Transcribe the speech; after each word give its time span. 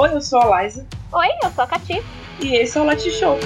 Oi, 0.00 0.14
eu 0.14 0.20
sou 0.20 0.40
a 0.40 0.62
Liza. 0.62 0.86
Oi, 1.12 1.26
eu 1.42 1.50
sou 1.50 1.64
a 1.64 1.66
Cati. 1.66 2.00
E 2.40 2.54
esse 2.54 2.78
é 2.78 2.80
o 2.80 2.84
Lati 2.84 3.10
Show. 3.10 3.36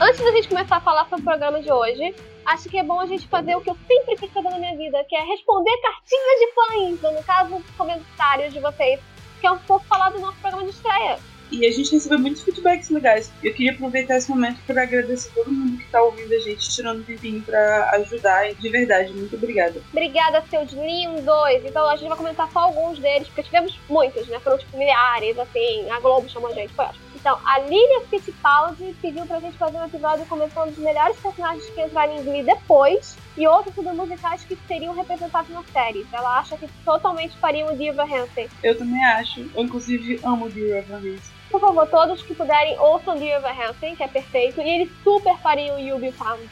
Antes 0.00 0.20
da 0.20 0.32
gente 0.32 0.48
começar 0.48 0.78
a 0.78 0.80
falar 0.80 1.04
sobre 1.04 1.20
o 1.20 1.22
programa 1.22 1.62
de 1.62 1.70
hoje, 1.70 2.16
acho 2.46 2.68
que 2.68 2.76
é 2.76 2.82
bom 2.82 2.98
a 2.98 3.06
gente 3.06 3.28
fazer 3.28 3.54
o 3.54 3.60
que 3.60 3.70
eu 3.70 3.78
sempre 3.86 4.16
quis 4.16 4.32
fazer 4.32 4.50
na 4.50 4.58
minha 4.58 4.76
vida, 4.76 5.04
que 5.04 5.14
é 5.14 5.20
responder 5.20 5.70
cartinhas 5.80 6.40
de 6.40 6.52
fãs, 6.52 7.04
ou 7.04 7.12
no 7.12 7.22
caso, 7.22 7.64
comentários 7.78 8.52
de 8.52 8.58
vocês, 8.58 8.98
que 9.40 9.46
é 9.46 9.52
um 9.52 9.58
pouco 9.58 9.86
falar 9.86 10.08
do 10.08 10.18
nosso 10.18 10.36
programa 10.38 10.64
de 10.64 10.70
estreia. 10.70 11.20
E 11.50 11.66
a 11.66 11.72
gente 11.72 11.92
recebeu 11.92 12.18
muitos 12.18 12.42
feedbacks 12.42 12.90
legais. 12.90 13.32
Eu 13.42 13.52
queria 13.54 13.72
aproveitar 13.72 14.16
esse 14.16 14.30
momento 14.30 14.60
para 14.66 14.82
agradecer 14.82 15.30
todo 15.34 15.52
mundo 15.52 15.78
que 15.78 15.90
tá 15.90 16.02
ouvindo 16.02 16.32
a 16.32 16.38
gente, 16.38 16.68
tirando 16.68 17.00
um 17.00 17.04
tempinho 17.04 17.42
para 17.42 17.90
ajudar. 17.92 18.52
De 18.54 18.68
verdade, 18.68 19.12
muito 19.12 19.36
obrigada. 19.36 19.80
Obrigada, 19.92 20.42
seus 20.50 20.72
lindos! 20.72 21.64
Então 21.64 21.88
a 21.88 21.96
gente 21.96 22.08
vai 22.08 22.18
comentar 22.18 22.50
só 22.50 22.60
alguns 22.60 22.98
deles, 22.98 23.28
porque 23.28 23.42
tivemos 23.42 23.78
muitos, 23.88 24.26
né? 24.28 24.38
Foram 24.40 24.58
tipo 24.58 24.76
milhares, 24.76 25.38
assim. 25.38 25.90
A 25.90 26.00
Globo 26.00 26.28
chamou 26.28 26.50
a 26.50 26.54
gente, 26.54 26.72
foi 26.74 26.84
ótimo. 26.84 27.04
Então, 27.24 27.40
a 27.42 27.58
Lilia 27.60 28.02
Fittipaldi 28.10 28.94
pediu 29.00 29.24
pra 29.24 29.40
gente 29.40 29.56
fazer 29.56 29.78
um 29.78 29.86
episódio 29.86 30.26
comentando 30.26 30.68
os 30.68 30.76
melhores 30.76 31.16
personagens 31.18 31.64
que 31.70 31.80
entraram 31.80 32.14
em 32.18 32.22
Glee 32.22 32.42
depois 32.42 33.16
e 33.34 33.46
outros 33.46 33.74
sobre 33.74 33.92
musicais 33.92 34.44
que 34.44 34.58
seriam 34.68 34.94
representados 34.94 35.50
na 35.50 35.62
série. 35.72 36.06
Ela 36.12 36.40
acha 36.40 36.54
que 36.58 36.68
totalmente 36.84 37.34
fariam 37.38 37.72
o 37.72 37.76
Diva 37.78 38.02
Hansen. 38.02 38.46
Eu 38.62 38.76
também 38.76 39.02
acho. 39.06 39.40
Eu, 39.40 39.62
inclusive, 39.62 40.20
amo 40.22 40.50
Dear 40.50 40.80
Evan 40.80 40.98
Hansen. 40.98 41.34
Por 41.54 41.60
favor, 41.60 41.86
todos 41.86 42.20
que 42.20 42.34
puderem, 42.34 42.76
ouçam 42.80 43.16
Evan 43.16 43.52
Hansen, 43.52 43.94
que 43.94 44.02
é 44.02 44.08
perfeito. 44.08 44.60
E 44.60 44.68
eles 44.68 44.90
super 45.04 45.38
fariam 45.38 45.76
o 45.76 45.78
You 45.78 46.00
Be 46.00 46.10
Found. 46.10 46.48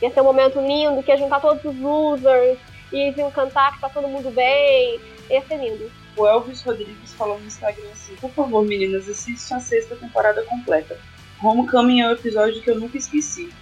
Ia 0.00 0.12
ser 0.12 0.20
um 0.20 0.24
momento 0.24 0.60
lindo, 0.60 1.02
que 1.02 1.10
ia 1.10 1.16
juntar 1.16 1.40
todos 1.40 1.64
os 1.64 1.76
losers, 1.76 2.56
e 2.92 2.96
eles 2.96 3.18
iam 3.18 3.32
cantar 3.32 3.74
que 3.74 3.80
tá 3.80 3.88
todo 3.88 4.06
mundo 4.06 4.30
bem. 4.30 5.00
Ia 5.28 5.42
ser 5.42 5.56
lindo. 5.56 5.90
O 6.16 6.24
Elvis 6.24 6.62
Rodrigues 6.62 7.12
falou 7.14 7.36
no 7.40 7.46
Instagram 7.46 7.90
assim: 7.90 8.14
Por 8.14 8.30
favor, 8.30 8.64
meninas, 8.64 9.08
assistam 9.08 9.56
a 9.56 9.60
sexta 9.60 9.96
temporada 9.96 10.40
completa. 10.44 10.96
Homecoming 11.42 12.02
é 12.02 12.06
um 12.06 12.12
episódio 12.12 12.62
que 12.62 12.70
eu 12.70 12.78
nunca 12.78 12.96
esqueci. 12.96 13.52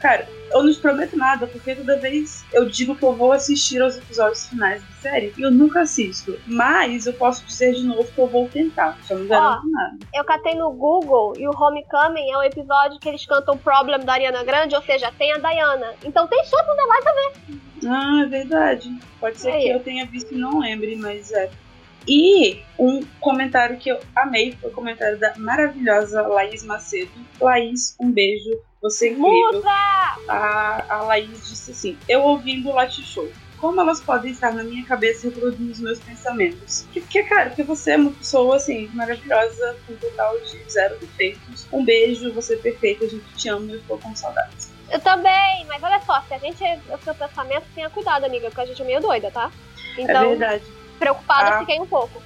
Cara, 0.00 0.28
eu 0.52 0.62
não 0.62 0.72
te 0.72 0.78
prometo 0.78 1.16
nada, 1.16 1.46
porque 1.46 1.74
toda 1.74 1.98
vez 1.98 2.44
eu 2.52 2.66
digo 2.66 2.94
que 2.94 3.02
eu 3.02 3.12
vou 3.12 3.32
assistir 3.32 3.82
aos 3.82 3.96
episódios 3.96 4.46
finais 4.46 4.82
da 4.82 5.10
série 5.10 5.32
e 5.36 5.42
eu 5.42 5.50
nunca 5.50 5.80
assisto. 5.80 6.38
Mas 6.46 7.06
eu 7.06 7.12
posso 7.12 7.44
dizer 7.44 7.74
de 7.74 7.82
novo 7.82 8.04
que 8.04 8.18
eu 8.18 8.26
vou 8.26 8.48
tentar, 8.48 8.98
só 9.02 9.14
não 9.14 9.26
garanto 9.26 9.62
Ó, 9.66 9.70
nada. 9.70 9.98
Eu 10.14 10.24
catei 10.24 10.54
no 10.54 10.70
Google 10.70 11.34
e 11.36 11.46
o 11.46 11.50
Homecoming 11.50 12.30
é 12.30 12.38
um 12.38 12.42
episódio 12.42 12.98
que 13.00 13.08
eles 13.08 13.26
cantam 13.26 13.58
Problem 13.58 14.00
da 14.04 14.12
Ariana 14.12 14.44
Grande, 14.44 14.74
ou 14.74 14.82
seja, 14.82 15.12
tem 15.18 15.32
a 15.32 15.38
Diana. 15.38 15.94
Então 16.04 16.26
tem 16.26 16.42
chance 16.44 16.66
da 16.66 16.96
Liza 16.96 17.14
ver. 17.14 17.88
Ah, 17.88 18.22
é 18.22 18.26
verdade. 18.26 18.98
Pode 19.20 19.40
ser 19.40 19.50
Aí. 19.50 19.64
que 19.64 19.70
eu 19.70 19.80
tenha 19.80 20.06
visto 20.06 20.34
e 20.34 20.38
não 20.38 20.60
lembre, 20.60 20.96
mas 20.96 21.32
é. 21.32 21.50
E 22.06 22.62
um 22.78 23.02
comentário 23.20 23.76
que 23.76 23.90
eu 23.90 24.00
amei 24.16 24.52
foi 24.52 24.70
o 24.70 24.72
comentário 24.72 25.18
da 25.18 25.34
maravilhosa 25.36 26.22
Laís 26.26 26.64
Macedo. 26.64 27.10
Laís, 27.38 27.94
um 28.00 28.10
beijo. 28.10 28.58
Você 28.82 29.08
é 29.08 29.10
incrível. 29.12 29.52
Musa! 29.52 29.68
A, 30.28 30.84
a 30.88 31.02
Laís 31.02 31.48
disse 31.48 31.70
assim: 31.72 31.98
Eu 32.08 32.22
ouvindo 32.22 32.68
o 32.70 32.74
Latte 32.74 33.02
Show. 33.02 33.30
Como 33.58 33.80
elas 33.80 34.00
podem 34.00 34.30
estar 34.30 34.52
na 34.54 34.62
minha 34.62 34.84
cabeça 34.86 35.26
e 35.26 35.30
reproduzindo 35.30 35.72
os 35.72 35.80
meus 35.80 35.98
pensamentos? 35.98 36.86
Porque, 36.92 37.24
cara, 37.24 37.46
porque 37.46 37.64
você 37.64 37.90
é 37.92 37.96
uma 37.96 38.12
pessoa, 38.12 38.54
assim, 38.54 38.88
maravilhosa, 38.94 39.76
com 39.84 39.96
total 39.96 40.38
de 40.42 40.70
zero 40.70 40.96
defeitos. 41.00 41.66
Um 41.72 41.84
beijo, 41.84 42.32
você 42.32 42.54
é 42.54 42.58
perfeita, 42.58 43.04
a 43.04 43.08
gente 43.08 43.24
te 43.36 43.48
ama 43.48 43.66
e 43.66 43.72
eu 43.72 43.78
estou 43.80 43.98
com 43.98 44.14
saudades. 44.14 44.70
Eu 44.92 45.00
também, 45.00 45.66
mas 45.66 45.82
olha 45.82 46.00
só, 46.02 46.20
se 46.28 46.34
a 46.34 46.38
gente 46.38 46.62
é 46.64 46.80
o 46.88 46.98
seu 47.02 47.14
pensamento, 47.16 47.64
tenha 47.74 47.90
cuidado, 47.90 48.24
amiga, 48.26 48.46
porque 48.48 48.60
a 48.60 48.66
gente 48.66 48.80
é 48.80 48.84
meio 48.84 49.00
doida, 49.00 49.28
tá? 49.32 49.50
é 49.96 50.02
Então, 50.02 50.28
verdade. 50.28 50.62
preocupada 51.00 51.56
Ah. 51.56 51.58
fiquei 51.58 51.80
um 51.80 51.86
pouco. 51.86 52.22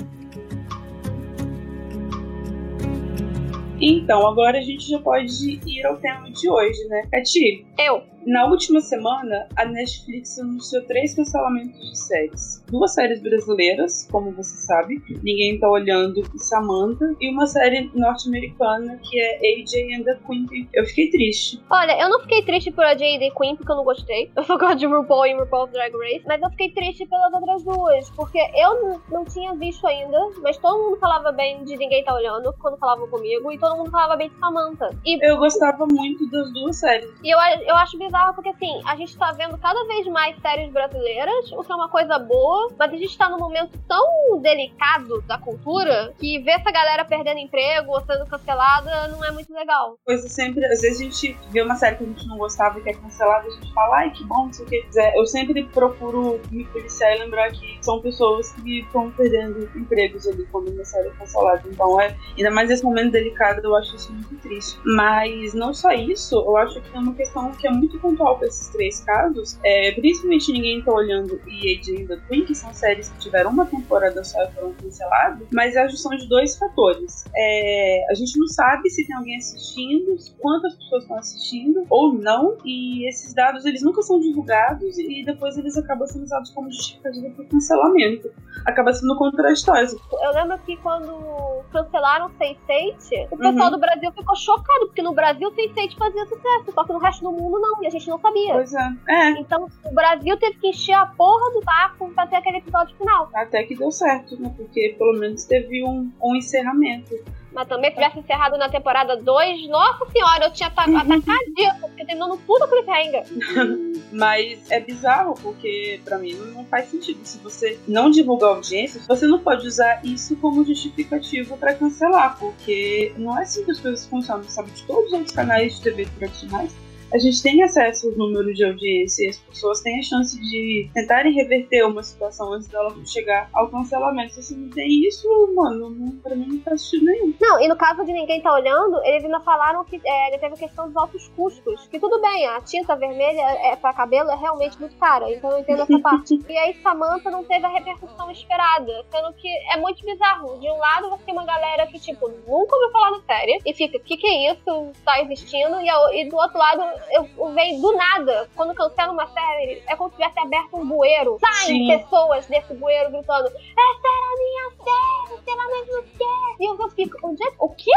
Então, 3.84 4.24
agora 4.28 4.58
a 4.58 4.62
gente 4.62 4.88
já 4.88 5.00
pode 5.00 5.60
ir 5.66 5.84
ao 5.84 5.96
tema 5.96 6.30
de 6.30 6.48
hoje, 6.48 6.86
né? 6.88 7.02
Cati, 7.10 7.66
Eu. 7.76 8.11
Na 8.26 8.46
última 8.46 8.80
semana, 8.80 9.48
a 9.56 9.64
Netflix 9.64 10.38
anunciou 10.38 10.82
três 10.84 11.14
cancelamentos 11.14 11.80
de 11.90 11.98
séries. 11.98 12.64
Duas 12.70 12.94
séries 12.94 13.20
brasileiras, 13.20 14.08
como 14.10 14.30
você 14.32 14.54
sabe, 14.66 15.02
Ninguém 15.22 15.58
Tá 15.58 15.68
Olhando 15.68 16.22
e 16.34 16.38
Samantha, 16.38 17.14
e 17.20 17.30
uma 17.30 17.46
série 17.46 17.90
norte-americana 17.94 18.98
que 19.02 19.20
é 19.20 19.38
AJ 19.38 19.94
and 20.00 20.04
the 20.04 20.18
Queen. 20.26 20.68
Eu 20.72 20.84
fiquei 20.86 21.10
triste. 21.10 21.60
Olha, 21.70 22.00
eu 22.00 22.08
não 22.08 22.20
fiquei 22.20 22.42
triste 22.42 22.70
por 22.70 22.84
a 22.84 22.94
J.D. 22.94 23.32
Queen 23.36 23.56
porque 23.56 23.72
eu 23.72 23.76
não 23.76 23.84
gostei. 23.84 24.30
Eu 24.36 24.44
só 24.44 24.56
gosto 24.56 24.76
de 24.78 24.86
RuPaul 24.86 25.26
e 25.26 25.34
RuPaul's 25.34 25.72
Drag 25.72 25.92
Race. 25.92 26.22
Mas 26.26 26.40
eu 26.40 26.50
fiquei 26.50 26.70
triste 26.70 27.06
pelas 27.06 27.32
outras 27.32 27.62
duas. 27.64 28.10
Porque 28.10 28.38
eu 28.38 28.82
não, 28.82 29.00
não 29.10 29.24
tinha 29.24 29.52
visto 29.54 29.86
ainda. 29.86 30.18
Mas 30.42 30.56
todo 30.58 30.78
mundo 30.82 30.96
falava 30.98 31.32
bem 31.32 31.64
de 31.64 31.76
Ninguém 31.76 32.04
Tá 32.04 32.14
Olhando 32.14 32.54
quando 32.60 32.78
falavam 32.78 33.08
comigo. 33.08 33.50
E 33.52 33.58
todo 33.58 33.76
mundo 33.76 33.90
falava 33.90 34.16
bem 34.16 34.28
de 34.28 34.38
Samantha. 34.38 34.90
E, 35.04 35.18
Eu 35.26 35.38
gostava 35.38 35.86
muito 35.86 36.30
das 36.30 36.52
duas 36.52 36.76
séries. 36.76 37.10
e 37.22 37.30
eu, 37.34 37.38
eu 37.66 37.74
acho 37.76 37.98
bizarro 37.98 38.11
porque, 38.34 38.50
assim, 38.50 38.80
a 38.86 38.96
gente 38.96 39.16
tá 39.16 39.32
vendo 39.32 39.56
cada 39.58 39.84
vez 39.86 40.06
mais 40.06 40.36
séries 40.40 40.72
brasileiras. 40.72 41.52
O 41.52 41.62
que 41.62 41.72
é 41.72 41.74
uma 41.74 41.88
coisa 41.88 42.18
boa. 42.18 42.72
Mas 42.78 42.92
a 42.92 42.96
gente 42.96 43.16
tá 43.16 43.28
num 43.28 43.38
momento 43.38 43.78
tão 43.88 44.40
delicado 44.40 45.22
da 45.22 45.38
cultura. 45.38 46.12
Que 46.18 46.38
ver 46.40 46.52
essa 46.52 46.70
galera 46.70 47.04
perdendo 47.04 47.38
emprego 47.38 47.92
ou 47.92 48.00
sendo 48.00 48.26
cancelada 48.26 49.08
não 49.08 49.24
é 49.24 49.30
muito 49.30 49.52
legal. 49.52 49.96
Coisa 50.04 50.28
sempre, 50.28 50.64
às 50.66 50.80
vezes 50.80 51.00
a 51.00 51.04
gente 51.04 51.36
vê 51.50 51.62
uma 51.62 51.74
série 51.74 51.96
que 51.96 52.04
a 52.04 52.06
gente 52.06 52.26
não 52.26 52.38
gostava 52.38 52.78
e 52.78 52.82
que 52.82 52.90
é 52.90 52.94
cancelada, 52.94 53.46
a 53.46 53.50
gente 53.50 53.72
fala, 53.72 53.96
ai 53.96 54.10
que 54.10 54.24
bom, 54.24 54.46
não 54.46 54.52
sei 54.52 54.64
o 54.64 54.68
que. 54.68 54.86
Zé, 54.92 55.12
Eu 55.16 55.26
sempre 55.26 55.64
procuro 55.64 56.40
me 56.50 56.64
policiar 56.66 57.16
e 57.16 57.18
lembrar 57.20 57.50
que 57.50 57.78
são 57.80 58.00
pessoas 58.00 58.52
que 58.52 58.80
estão 58.80 59.10
perdendo 59.12 59.70
empregos 59.76 60.26
ali 60.26 60.44
quando 60.46 60.70
uma 60.70 60.84
série 60.84 61.08
é 61.08 61.12
cancelada. 61.12 61.62
Então 61.66 62.00
é, 62.00 62.16
ainda 62.36 62.50
mais 62.50 62.68
nesse 62.68 62.84
momento 62.84 63.12
delicado, 63.12 63.60
eu 63.64 63.76
acho 63.76 63.96
isso 63.96 64.12
muito 64.12 64.34
triste. 64.36 64.78
Mas 64.84 65.54
não 65.54 65.72
só 65.72 65.92
isso, 65.92 66.36
eu 66.36 66.56
acho 66.56 66.80
que 66.80 66.90
tem 66.90 67.00
uma 67.00 67.14
questão 67.14 67.52
que 67.52 67.66
é 67.66 67.70
muito 67.70 67.98
pontual 68.02 68.36
para 68.38 68.48
esses 68.48 68.68
três 68.68 69.00
casos. 69.00 69.58
É, 69.64 69.92
principalmente 69.92 70.52
ninguém 70.52 70.82
tá 70.82 70.92
olhando 70.92 71.40
e 71.46 71.78
Age 71.78 72.02
and 72.02 72.06
the 72.08 72.18
Queen, 72.28 72.44
que 72.44 72.54
são 72.54 72.72
séries 72.74 73.08
que 73.08 73.18
tiveram 73.20 73.50
uma 73.50 73.64
temporada 73.64 74.22
só 74.24 74.42
e 74.42 74.50
foram 74.52 74.72
canceladas, 74.74 75.46
mas 75.52 75.74
é 75.76 75.80
a 75.82 75.88
junção 75.88 76.10
de 76.16 76.28
dois 76.28 76.58
fatores. 76.58 77.24
É, 77.34 78.04
a 78.10 78.14
gente 78.14 78.38
não 78.38 78.48
sabe 78.48 78.90
se 78.90 79.06
tem 79.06 79.16
alguém 79.16 79.36
assistindo, 79.36 80.16
quantas 80.38 80.74
pessoas 80.74 81.02
estão 81.04 81.18
assistindo 81.18 81.86
ou 81.88 82.12
não, 82.12 82.58
e 82.64 83.08
esses 83.08 83.32
dados 83.32 83.64
eles 83.64 83.82
nunca 83.82 84.02
são 84.02 84.20
divulgados 84.20 84.98
e 84.98 85.22
depois 85.24 85.56
eles 85.56 85.76
acabam 85.78 86.06
sendo 86.06 86.24
usados 86.24 86.50
como 86.50 86.70
justificativa 86.70 87.30
para 87.30 87.44
cancelamento. 87.46 88.30
Acaba 88.66 88.92
sendo 88.92 89.16
contraditório. 89.16 89.88
Eu 90.22 90.32
lembro 90.32 90.58
que 90.58 90.76
quando 90.78 91.62
cancelaram 91.72 92.30
Sense8, 92.38 93.28
o 93.30 93.36
pessoal 93.36 93.66
Uhum. 93.66 93.70
do 93.70 93.78
Brasil 93.78 94.12
ficou 94.12 94.36
chocado, 94.36 94.86
porque 94.86 95.02
no 95.02 95.12
Brasil 95.14 95.50
Sense8 95.52 95.96
fazia 95.98 96.26
sucesso, 96.26 96.72
só 96.72 96.84
que 96.84 96.92
no 96.92 96.98
resto 96.98 97.22
do 97.22 97.32
mundo 97.32 97.58
não, 97.60 97.82
e 97.82 97.86
gente 97.92 98.08
não 98.08 98.18
sabia. 98.18 98.52
Pois 98.54 98.72
é. 98.74 98.90
É, 99.08 99.30
Então 99.40 99.68
o 99.84 99.94
Brasil 99.94 100.36
teve 100.36 100.58
que 100.58 100.68
encher 100.68 100.94
a 100.94 101.06
porra 101.06 101.50
do 101.52 101.62
saco 101.62 102.10
pra 102.14 102.26
ter 102.26 102.36
aquele 102.36 102.58
episódio 102.58 102.96
final. 102.96 103.30
até 103.34 103.62
que 103.64 103.76
deu 103.76 103.90
certo, 103.90 104.40
né? 104.40 104.52
Porque 104.56 104.94
pelo 104.98 105.18
menos 105.18 105.44
teve 105.44 105.84
um, 105.84 106.10
um 106.22 106.34
encerramento. 106.36 107.14
Mas 107.54 107.68
também 107.68 107.90
se 107.90 107.96
tivesse 107.96 108.18
encerrado 108.18 108.56
na 108.56 108.66
temporada 108.70 109.14
2, 109.14 109.68
nossa 109.68 110.06
senhora, 110.10 110.46
eu 110.46 110.52
tinha 110.54 110.70
ta- 110.70 110.84
atacadíssimo, 110.84 111.80
porque 111.82 112.06
terminou 112.06 112.28
no 112.30 112.38
puta 112.38 112.66
cliffhanger. 112.66 113.24
Mas 114.10 114.70
é 114.70 114.80
bizarro, 114.80 115.34
porque 115.42 116.00
pra 116.04 116.16
mim 116.18 116.32
não 116.34 116.46
não 116.46 116.64
faz 116.64 116.86
sentido. 116.88 117.20
Se 117.24 117.38
você 117.38 117.78
não 117.86 118.10
divulgar 118.10 118.50
audiência, 118.50 119.00
você 119.06 119.26
não 119.26 119.38
pode 119.38 119.66
usar 119.66 120.00
isso 120.04 120.34
como 120.36 120.64
justificativo 120.64 121.56
pra 121.58 121.74
cancelar, 121.74 122.38
porque 122.38 123.12
não 123.18 123.36
é 123.38 123.42
assim 123.42 123.64
que 123.64 123.70
as 123.70 123.80
coisas 123.80 124.06
funcionam, 124.06 124.44
sabe? 124.44 124.70
De 124.70 124.82
todos 124.84 125.06
os 125.06 125.12
outros 125.12 125.32
canais 125.34 125.76
de 125.76 125.82
TV 125.82 126.06
tradicionais, 126.18 126.72
a 127.12 127.18
gente 127.18 127.42
tem 127.42 127.62
acesso 127.62 128.06
aos 128.08 128.16
números 128.16 128.56
de 128.56 128.64
audiência 128.64 129.24
e 129.26 129.28
as 129.30 129.38
pessoas 129.38 129.80
têm 129.80 129.98
a 129.98 130.02
chance 130.02 130.38
de 130.40 130.88
tentarem 130.94 131.32
reverter 131.32 131.86
uma 131.86 132.02
situação 132.02 132.52
antes 132.52 132.68
dela 132.68 132.94
chegar 133.06 133.48
ao 133.52 133.68
cancelamento. 133.68 134.34
Se 134.34 134.42
você 134.42 134.54
não 134.56 134.70
tem 134.70 135.06
isso, 135.06 135.28
mano, 135.54 135.90
não, 135.90 136.10
pra 136.18 136.34
mim 136.34 136.46
não 136.48 136.60
faz 136.62 136.82
sentido 136.82 137.06
nenhum. 137.06 137.34
Não, 137.40 137.60
e 137.60 137.68
no 137.68 137.76
caso 137.76 138.04
de 138.04 138.12
ninguém 138.12 138.40
tá 138.40 138.52
olhando, 138.52 139.00
eles 139.04 139.24
ainda 139.24 139.40
falaram 139.40 139.84
que 139.84 140.00
é, 140.04 140.38
teve 140.38 140.54
a 140.54 140.58
questão 140.58 140.86
dos 140.86 140.96
altos 140.96 141.28
custos. 141.36 141.86
Que 141.88 141.98
tudo 142.00 142.20
bem, 142.20 142.46
a 142.46 142.60
tinta 142.60 142.96
vermelha 142.96 143.40
é, 143.62 143.76
pra 143.76 143.92
cabelo 143.92 144.30
é 144.30 144.36
realmente 144.36 144.78
muito 144.80 144.96
cara, 144.96 145.30
então 145.32 145.50
eu 145.50 145.58
entendo 145.58 145.82
essa 145.82 145.98
parte. 145.98 146.38
E 146.52 146.58
aí 146.58 146.74
Samantha 146.82 147.30
não 147.30 147.44
teve 147.44 147.64
a 147.64 147.68
repercussão 147.68 148.30
esperada, 148.30 149.04
sendo 149.10 149.32
que 149.34 149.48
é 149.72 149.76
muito 149.78 150.04
bizarro. 150.04 150.58
De 150.60 150.68
um 150.70 150.76
lado 150.76 151.08
você 151.10 151.24
tem 151.24 151.34
uma 151.34 151.44
galera 151.46 151.86
que, 151.86 151.98
tipo, 151.98 152.28
nunca 152.28 152.74
ouviu 152.76 152.90
falar 152.92 153.10
na 153.12 153.20
série 153.22 153.58
e 153.64 153.74
fica, 153.74 153.96
o 153.96 154.00
que, 154.00 154.16
que 154.16 154.26
é 154.26 154.52
isso? 154.52 154.92
Tá 155.04 155.20
existindo? 155.22 155.80
E, 155.80 155.88
a- 155.88 156.14
e 156.14 156.28
do 156.28 156.36
outro 156.36 156.58
lado, 156.58 156.82
eu, 157.10 157.28
eu 157.36 157.52
vejo 157.52 157.80
do 157.80 157.92
nada, 157.96 158.48
quando 158.54 158.74
cancela 158.74 159.12
uma 159.12 159.26
série, 159.26 159.82
é 159.86 159.96
como 159.96 160.10
se 160.10 160.16
tivesse 160.16 160.38
aberto 160.38 160.76
um 160.76 160.86
bueiro. 160.86 161.38
Saem 161.40 161.98
pessoas 161.98 162.46
desse 162.46 162.74
bueiro 162.74 163.10
gritando: 163.10 163.46
Essa 163.46 164.08
era 164.08 164.26
a 164.26 164.38
minha 164.38 164.70
série, 164.84 165.56
lá 165.56 165.66
mais 165.66 165.88
o 165.88 166.02
quê. 166.16 166.24
E 166.60 166.68
eu, 166.68 166.78
eu 166.78 166.90
fico, 166.90 167.18
onde 167.26 167.42
é? 167.44 167.52
O 167.58 167.68
quê? 167.70 167.90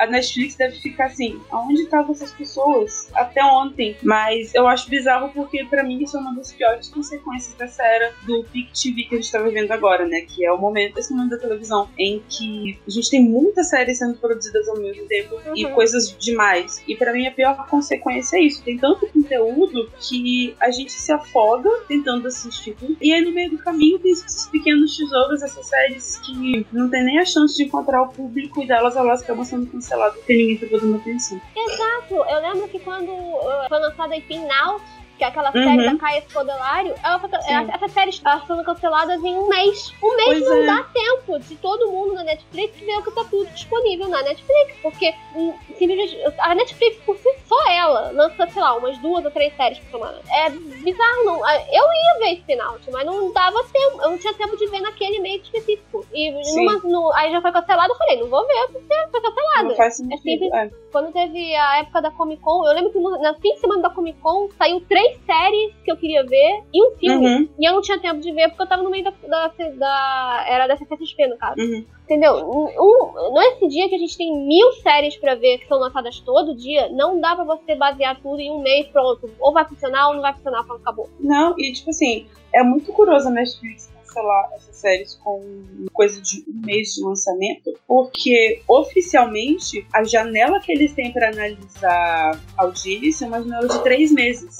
A 0.00 0.06
Netflix 0.06 0.56
deve 0.56 0.78
ficar 0.78 1.06
assim, 1.06 1.38
aonde 1.50 1.82
estavam 1.82 2.12
essas 2.12 2.32
pessoas 2.32 3.10
até 3.14 3.44
ontem? 3.44 3.94
Mas 4.02 4.54
eu 4.54 4.66
acho 4.66 4.88
bizarro 4.88 5.28
porque 5.28 5.62
para 5.64 5.84
mim 5.84 6.02
isso 6.02 6.16
é 6.16 6.20
uma 6.20 6.34
das 6.34 6.50
piores 6.52 6.88
consequências 6.88 7.54
dessa 7.54 7.84
era 7.84 8.10
do 8.26 8.42
Peak 8.44 8.70
TV 8.72 9.02
que 9.04 9.14
a 9.14 9.20
gente 9.20 9.30
tá 9.30 9.42
vivendo 9.42 9.70
agora, 9.72 10.06
né? 10.06 10.22
Que 10.22 10.46
é 10.46 10.50
o 10.50 10.56
momento, 10.56 10.98
esse 10.98 11.12
momento 11.12 11.32
da 11.32 11.38
televisão 11.38 11.90
em 11.98 12.22
que 12.30 12.78
a 12.86 12.90
gente 12.90 13.10
tem 13.10 13.22
muitas 13.22 13.68
séries 13.68 13.98
sendo 13.98 14.16
produzidas 14.16 14.66
ao 14.68 14.78
mesmo 14.78 15.06
tempo 15.06 15.34
uhum. 15.34 15.54
e 15.54 15.68
coisas 15.68 16.16
demais. 16.18 16.82
E 16.88 16.96
para 16.96 17.12
mim 17.12 17.26
a 17.26 17.30
pior 17.30 17.66
consequência 17.68 18.38
é 18.38 18.40
isso. 18.40 18.62
Tem 18.62 18.78
tanto 18.78 19.06
conteúdo 19.06 19.90
que 20.00 20.56
a 20.60 20.70
gente 20.70 20.92
se 20.92 21.12
afoga 21.12 21.68
tentando 21.86 22.26
assistir 22.26 22.74
tudo. 22.74 22.96
E 23.02 23.12
aí 23.12 23.22
no 23.22 23.32
meio 23.32 23.50
do 23.50 23.58
caminho 23.58 23.98
tem 23.98 24.12
esses 24.12 24.46
pequenos 24.48 24.96
tesouros, 24.96 25.42
essas 25.42 25.66
séries 25.66 26.16
que 26.24 26.66
não 26.72 26.88
tem 26.88 27.04
nem 27.04 27.18
a 27.18 27.24
chance 27.26 27.54
de 27.54 27.64
encontrar 27.64 28.02
o 28.02 28.08
público 28.08 28.62
e 28.62 28.66
delas 28.66 28.96
elas 28.96 29.22
acabam 29.22 29.44
sendo 29.44 29.66
canceladas 29.66 29.89
porque 29.96 30.36
ninguém 30.36 30.56
tá 30.56 30.66
dando 30.70 30.96
atenção. 30.96 31.40
Exato. 31.56 32.14
Eu 32.14 32.40
lembro 32.40 32.68
que 32.68 32.78
quando 32.80 33.10
uh, 33.10 33.68
foi 33.68 33.78
lançada 33.78 34.16
em 34.16 34.22
Final 34.22 34.80
que 35.20 35.24
é 35.24 35.26
aquela 35.26 35.54
uhum. 35.54 35.62
série 35.62 35.84
da 35.84 35.96
Caia 35.98 36.20
Spodelário, 36.20 36.94
ela 37.04 37.18
foi, 37.18 37.28
essas 37.74 37.92
séries 37.92 38.22
foram 38.46 38.64
canceladas 38.64 39.22
em 39.22 39.36
um 39.36 39.48
mês. 39.50 39.92
Um 40.02 40.16
mês 40.16 40.28
pois 40.28 40.48
não 40.48 40.62
é. 40.62 40.66
dá 40.66 40.82
tempo 40.84 41.38
de 41.40 41.56
todo 41.56 41.90
mundo 41.90 42.14
na 42.14 42.24
Netflix 42.24 42.80
ver 42.80 43.02
que 43.02 43.10
tá 43.10 43.24
tudo 43.24 43.46
disponível 43.50 44.08
na 44.08 44.22
Netflix, 44.22 44.78
porque 44.82 45.14
hum, 45.36 45.52
a 46.38 46.54
Netflix 46.54 46.96
por 47.04 47.18
si 47.18 47.28
só 47.46 47.70
ela 47.70 48.10
lança, 48.12 48.48
sei 48.48 48.62
lá, 48.62 48.74
umas 48.76 48.96
duas 48.98 49.22
ou 49.22 49.30
três 49.30 49.54
séries 49.56 49.78
por 49.80 49.90
semana. 49.90 50.18
É 50.32 50.48
bizarro, 50.48 51.24
não. 51.24 51.36
Eu 51.36 51.84
ia 51.84 52.18
ver 52.20 52.32
esse 52.32 52.42
final, 52.42 52.78
mas 52.90 53.04
não 53.04 53.30
dava 53.30 53.62
tempo, 53.64 54.00
eu 54.02 54.10
não 54.12 54.16
tinha 54.16 54.32
tempo 54.32 54.56
de 54.56 54.68
ver 54.68 54.80
naquele 54.80 55.18
mês 55.18 55.42
específico. 55.42 56.06
E 56.14 56.30
numa, 56.54 56.78
no, 56.78 57.12
aí 57.12 57.30
já 57.30 57.42
foi 57.42 57.52
cancelado, 57.52 57.92
eu 57.92 57.98
falei, 57.98 58.20
não 58.20 58.28
vou 58.28 58.46
ver 58.46 58.68
porque 58.72 58.94
foi 59.10 59.20
cancelado. 59.20 59.68
Não 59.68 59.76
faz 59.76 59.96
sentido. 59.98 60.14
É 60.14 60.22
sempre, 60.22 60.56
é. 60.56 60.70
Quando 60.90 61.12
teve 61.12 61.54
a 61.54 61.78
época 61.80 62.00
da 62.00 62.10
Comic 62.10 62.42
Con, 62.42 62.66
eu 62.66 62.74
lembro 62.74 62.90
que 62.90 62.98
no, 62.98 63.10
na 63.20 63.34
fim 63.34 63.52
de 63.52 63.60
semana 63.60 63.82
da 63.82 63.90
Comic 63.90 64.18
Con 64.20 64.48
saiu 64.56 64.80
três 64.88 65.09
três 65.10 65.18
séries 65.24 65.74
que 65.84 65.90
eu 65.90 65.96
queria 65.96 66.24
ver 66.24 66.62
e 66.72 66.86
um 66.86 66.96
filme. 66.96 67.26
Uhum. 67.26 67.48
E 67.58 67.64
eu 67.64 67.72
não 67.72 67.82
tinha 67.82 67.98
tempo 67.98 68.20
de 68.20 68.32
ver 68.32 68.48
porque 68.48 68.62
eu 68.62 68.68
tava 68.68 68.82
no 68.82 68.90
meio 68.90 69.04
da. 69.04 69.10
da, 69.10 69.48
da 69.48 70.44
era 70.48 70.66
da 70.66 70.76
CCXP, 70.76 71.26
no 71.28 71.36
caso. 71.36 71.60
Uhum. 71.60 71.84
Entendeu? 72.04 72.34
Um, 72.34 73.34
nesse 73.34 73.68
dia 73.68 73.88
que 73.88 73.94
a 73.94 73.98
gente 73.98 74.16
tem 74.16 74.46
mil 74.46 74.72
séries 74.82 75.16
para 75.16 75.34
ver 75.34 75.58
que 75.58 75.68
são 75.68 75.78
lançadas 75.78 76.18
todo 76.20 76.56
dia, 76.56 76.88
não 76.90 77.20
dá 77.20 77.34
pra 77.36 77.44
você 77.44 77.74
basear 77.74 78.20
tudo 78.20 78.40
em 78.40 78.50
um 78.50 78.60
mês, 78.60 78.86
pronto. 78.88 79.30
Ou 79.38 79.52
vai 79.52 79.64
funcionar 79.64 80.08
ou 80.08 80.14
não 80.14 80.22
vai 80.22 80.34
funcionar, 80.34 80.64
pronto, 80.64 80.80
acabou. 80.80 81.08
Não, 81.20 81.54
e 81.58 81.72
tipo 81.72 81.90
assim, 81.90 82.26
é 82.52 82.62
muito 82.62 82.92
curioso 82.92 83.28
a 83.28 83.30
Netflix 83.30 83.90
cancelar 84.10 84.50
essas 84.54 84.76
séries 84.76 85.14
com 85.22 85.40
coisa 85.92 86.20
de 86.20 86.44
um 86.48 86.66
mês 86.66 86.94
de 86.94 87.02
lançamento, 87.02 87.72
porque 87.86 88.60
oficialmente 88.68 89.86
a 89.92 90.02
janela 90.04 90.60
que 90.60 90.72
eles 90.72 90.92
têm 90.92 91.12
para 91.12 91.28
analisar 91.28 92.40
audiência 92.56 93.24
é 93.24 93.28
uma 93.28 93.42
janela 93.42 93.68
de 93.68 93.82
três 93.82 94.12
meses. 94.12 94.58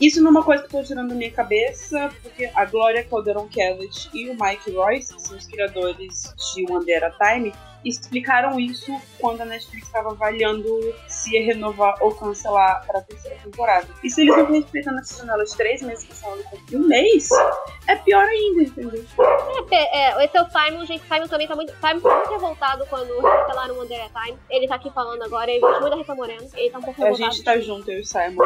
Isso 0.00 0.20
não 0.20 0.28
é 0.28 0.30
uma 0.30 0.44
coisa 0.44 0.62
que 0.62 0.74
eu 0.74 0.80
tô 0.80 0.86
tirando 0.86 1.10
da 1.10 1.14
minha 1.14 1.30
cabeça, 1.30 2.10
porque 2.22 2.50
a 2.54 2.64
Gloria 2.64 3.04
Calderon 3.04 3.46
Kellett 3.48 4.08
e 4.14 4.30
o 4.30 4.36
Mike 4.40 4.70
Royce, 4.70 5.14
que 5.14 5.22
são 5.22 5.36
os 5.36 5.46
criadores 5.46 6.34
de 6.36 7.04
a 7.04 7.10
Time, 7.10 7.52
explicaram 7.84 8.58
isso 8.58 8.94
quando 9.18 9.40
a 9.42 9.44
Netflix 9.44 9.86
estava 9.86 10.10
avaliando 10.10 10.68
se 11.08 11.34
ia 11.34 11.44
renovar 11.44 11.94
ou 12.00 12.14
cancelar 12.14 12.84
para 12.86 12.98
a 12.98 13.02
terceira 13.02 13.36
temporada. 13.42 13.86
E 14.02 14.10
se 14.10 14.22
eles 14.22 14.36
não 14.36 14.46
respeitando 14.46 14.98
essa 14.98 15.18
janela 15.18 15.44
de 15.44 15.56
três 15.56 15.82
meses 15.82 16.04
que 16.04 16.14
são 16.14 16.30
de 16.66 16.76
um 16.76 16.86
mês, 16.86 17.28
é 17.86 17.96
pior 17.96 18.24
ainda, 18.24 18.62
entendeu? 18.62 19.04
É, 19.70 20.10
é, 20.10 20.24
esse 20.24 20.36
é 20.36 20.42
o 20.42 20.46
Simon, 20.50 20.84
gente. 20.84 21.04
Simon 21.06 21.28
também 21.28 21.46
tá 21.46 21.56
muito. 21.56 21.72
Simon 21.72 22.00
foi 22.00 22.14
muito 22.14 22.30
revoltado 22.30 22.86
quando 22.86 23.14
cancelaram 23.20 23.78
o 23.78 23.84
Day 23.86 23.98
Time. 24.08 24.38
Ele 24.48 24.68
tá 24.68 24.76
aqui 24.76 24.90
falando 24.90 25.22
agora, 25.22 25.50
ele 25.50 25.60
gosta 25.60 25.80
muito 25.80 25.90
da 25.90 25.96
Rita 25.96 26.14
Moreno. 26.14 26.48
Ele 26.54 26.70
tá 26.70 26.78
um 26.78 26.82
pouco 26.82 27.00
revoltado. 27.00 27.28
A 27.28 27.32
gente 27.32 27.44
tá 27.44 27.58
junto, 27.58 27.90
eu 27.90 27.98
e 27.98 28.00
o 28.00 28.04
Simon. 28.04 28.44